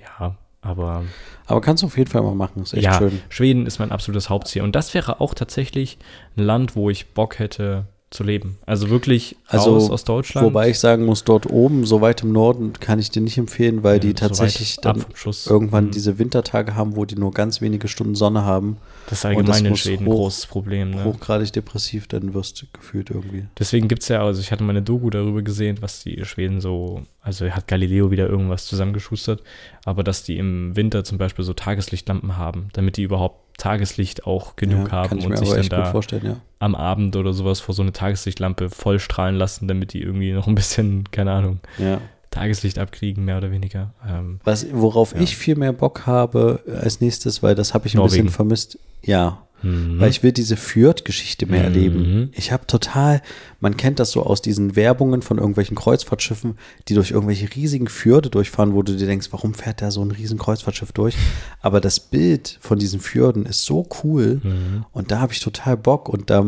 [0.00, 1.04] Ja, aber
[1.46, 3.20] Aber kannst du auf jeden Fall mal machen, ist echt ja, schön.
[3.28, 4.62] Schweden ist mein absolutes Hauptziel.
[4.62, 5.98] Und das wäre auch tatsächlich
[6.36, 8.58] ein Land, wo ich Bock hätte zu leben.
[8.66, 10.44] Also wirklich Also, raus aus Deutschland.
[10.44, 13.84] Wobei ich sagen muss, dort oben, so weit im Norden, kann ich dir nicht empfehlen,
[13.84, 15.04] weil Ja, die so tatsächlich ab dann
[15.46, 15.90] irgendwann Mhm.
[15.92, 19.60] diese Wintertage haben, wo die nur ganz wenige Stunden Sonne haben, Das ist allgemein das
[19.60, 20.90] in Schweden ein großes Problem.
[20.90, 21.04] Ne?
[21.04, 23.46] hochgradig depressiv, dann wirst du gefühlt irgendwie.
[23.58, 26.60] Deswegen gibt es ja, also ich hatte mal eine Doku darüber gesehen, was die Schweden
[26.60, 29.40] so, also hat Galileo wieder irgendwas zusammengeschustert,
[29.84, 34.56] aber dass die im Winter zum Beispiel so Tageslichtlampen haben, damit die überhaupt Tageslicht auch
[34.56, 36.36] genug ja, haben und sich dann da vorstellen, ja.
[36.58, 40.46] am Abend oder sowas vor so eine Tageslichtlampe voll strahlen lassen, damit die irgendwie noch
[40.46, 42.00] ein bisschen, keine Ahnung, ja.
[42.30, 43.92] Tageslicht abkriegen, mehr oder weniger.
[44.08, 47.98] Ähm, Was, worauf ich viel mehr Bock habe als nächstes, weil das habe ich ein
[47.98, 48.24] Norwegen.
[48.24, 48.78] bisschen vermisst.
[49.02, 49.98] Ja, mhm.
[50.00, 51.64] weil ich will diese Fjord-Geschichte mehr Mhm.
[51.66, 52.30] erleben.
[52.34, 53.22] Ich habe total,
[53.60, 56.56] man kennt das so aus diesen Werbungen von irgendwelchen Kreuzfahrtschiffen,
[56.88, 60.10] die durch irgendwelche riesigen Fjorde durchfahren, wo du dir denkst, warum fährt da so ein
[60.10, 61.16] riesen Kreuzfahrtschiff durch?
[61.60, 64.84] Aber das Bild von diesen Fjorden ist so cool Mhm.
[64.92, 66.46] und da habe ich total Bock und da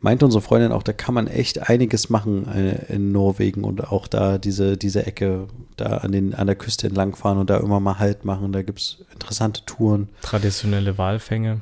[0.00, 4.08] meinte unsere Freundin auch, da kann man echt einiges machen äh, in Norwegen und auch
[4.08, 5.46] da diese, diese Ecke
[5.76, 8.52] da an, den, an der Küste entlang fahren und da immer mal Halt machen.
[8.52, 10.08] Da gibt es interessante Touren.
[10.20, 11.60] traditionelle Walfänge.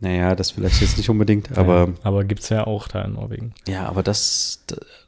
[0.00, 3.14] Naja, das vielleicht jetzt nicht unbedingt, aber ja, aber gibt es ja auch da in
[3.14, 3.54] Norwegen.
[3.66, 4.64] ja, aber das,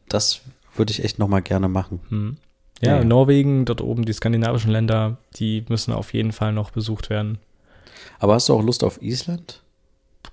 [0.09, 0.41] das
[0.75, 2.01] würde ich echt nochmal gerne machen.
[2.09, 2.37] Hm.
[2.81, 3.05] Ja, Ja, ja.
[3.05, 7.39] Norwegen, dort oben die skandinavischen Länder, die müssen auf jeden Fall noch besucht werden.
[8.19, 9.63] Aber hast du auch Lust auf Island?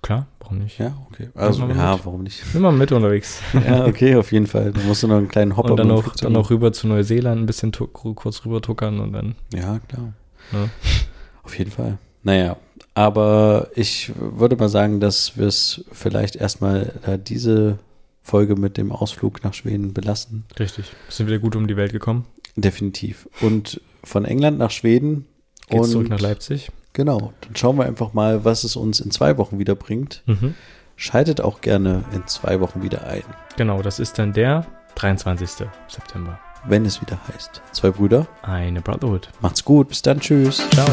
[0.01, 0.77] Klar, warum nicht?
[0.77, 1.29] Ja, okay.
[1.33, 2.05] Also, ja, mit.
[2.05, 2.43] warum nicht?
[2.53, 3.41] Immer mit unterwegs.
[3.53, 4.71] Ja, okay, auf jeden Fall.
[4.71, 7.41] Da musst du noch einen kleinen Hopper und dann noch, dann noch rüber zu Neuseeland,
[7.41, 9.35] ein bisschen kurz rüber tuckern und dann.
[9.53, 10.13] Ja, klar.
[10.51, 10.69] Ja.
[11.43, 11.97] Auf jeden Fall.
[12.21, 12.57] Naja,
[12.95, 17.77] aber ich würde mal sagen, dass wir es vielleicht erstmal da diese
[18.23, 20.45] Folge mit dem Ausflug nach Schweden belassen.
[20.57, 20.91] Richtig.
[21.09, 22.25] Sind wieder gut um die Welt gekommen.
[22.55, 23.29] Definitiv.
[23.41, 25.25] Und von England nach Schweden.
[25.67, 26.71] Geht's und zurück nach Leipzig.
[26.93, 30.23] Genau, dann schauen wir einfach mal, was es uns in zwei Wochen wieder bringt.
[30.25, 30.53] Mhm.
[30.95, 33.23] Schaltet auch gerne in zwei Wochen wieder ein,
[33.57, 34.65] Genau, das ist dann der
[34.95, 35.67] 23.
[35.89, 36.39] September.
[36.67, 37.61] wenn es wieder heißt.
[37.73, 39.29] Zwei Brüder, Eine Brotherhood.
[39.41, 40.63] macht's gut, bis dann, tschüss.
[40.71, 40.87] Ciao.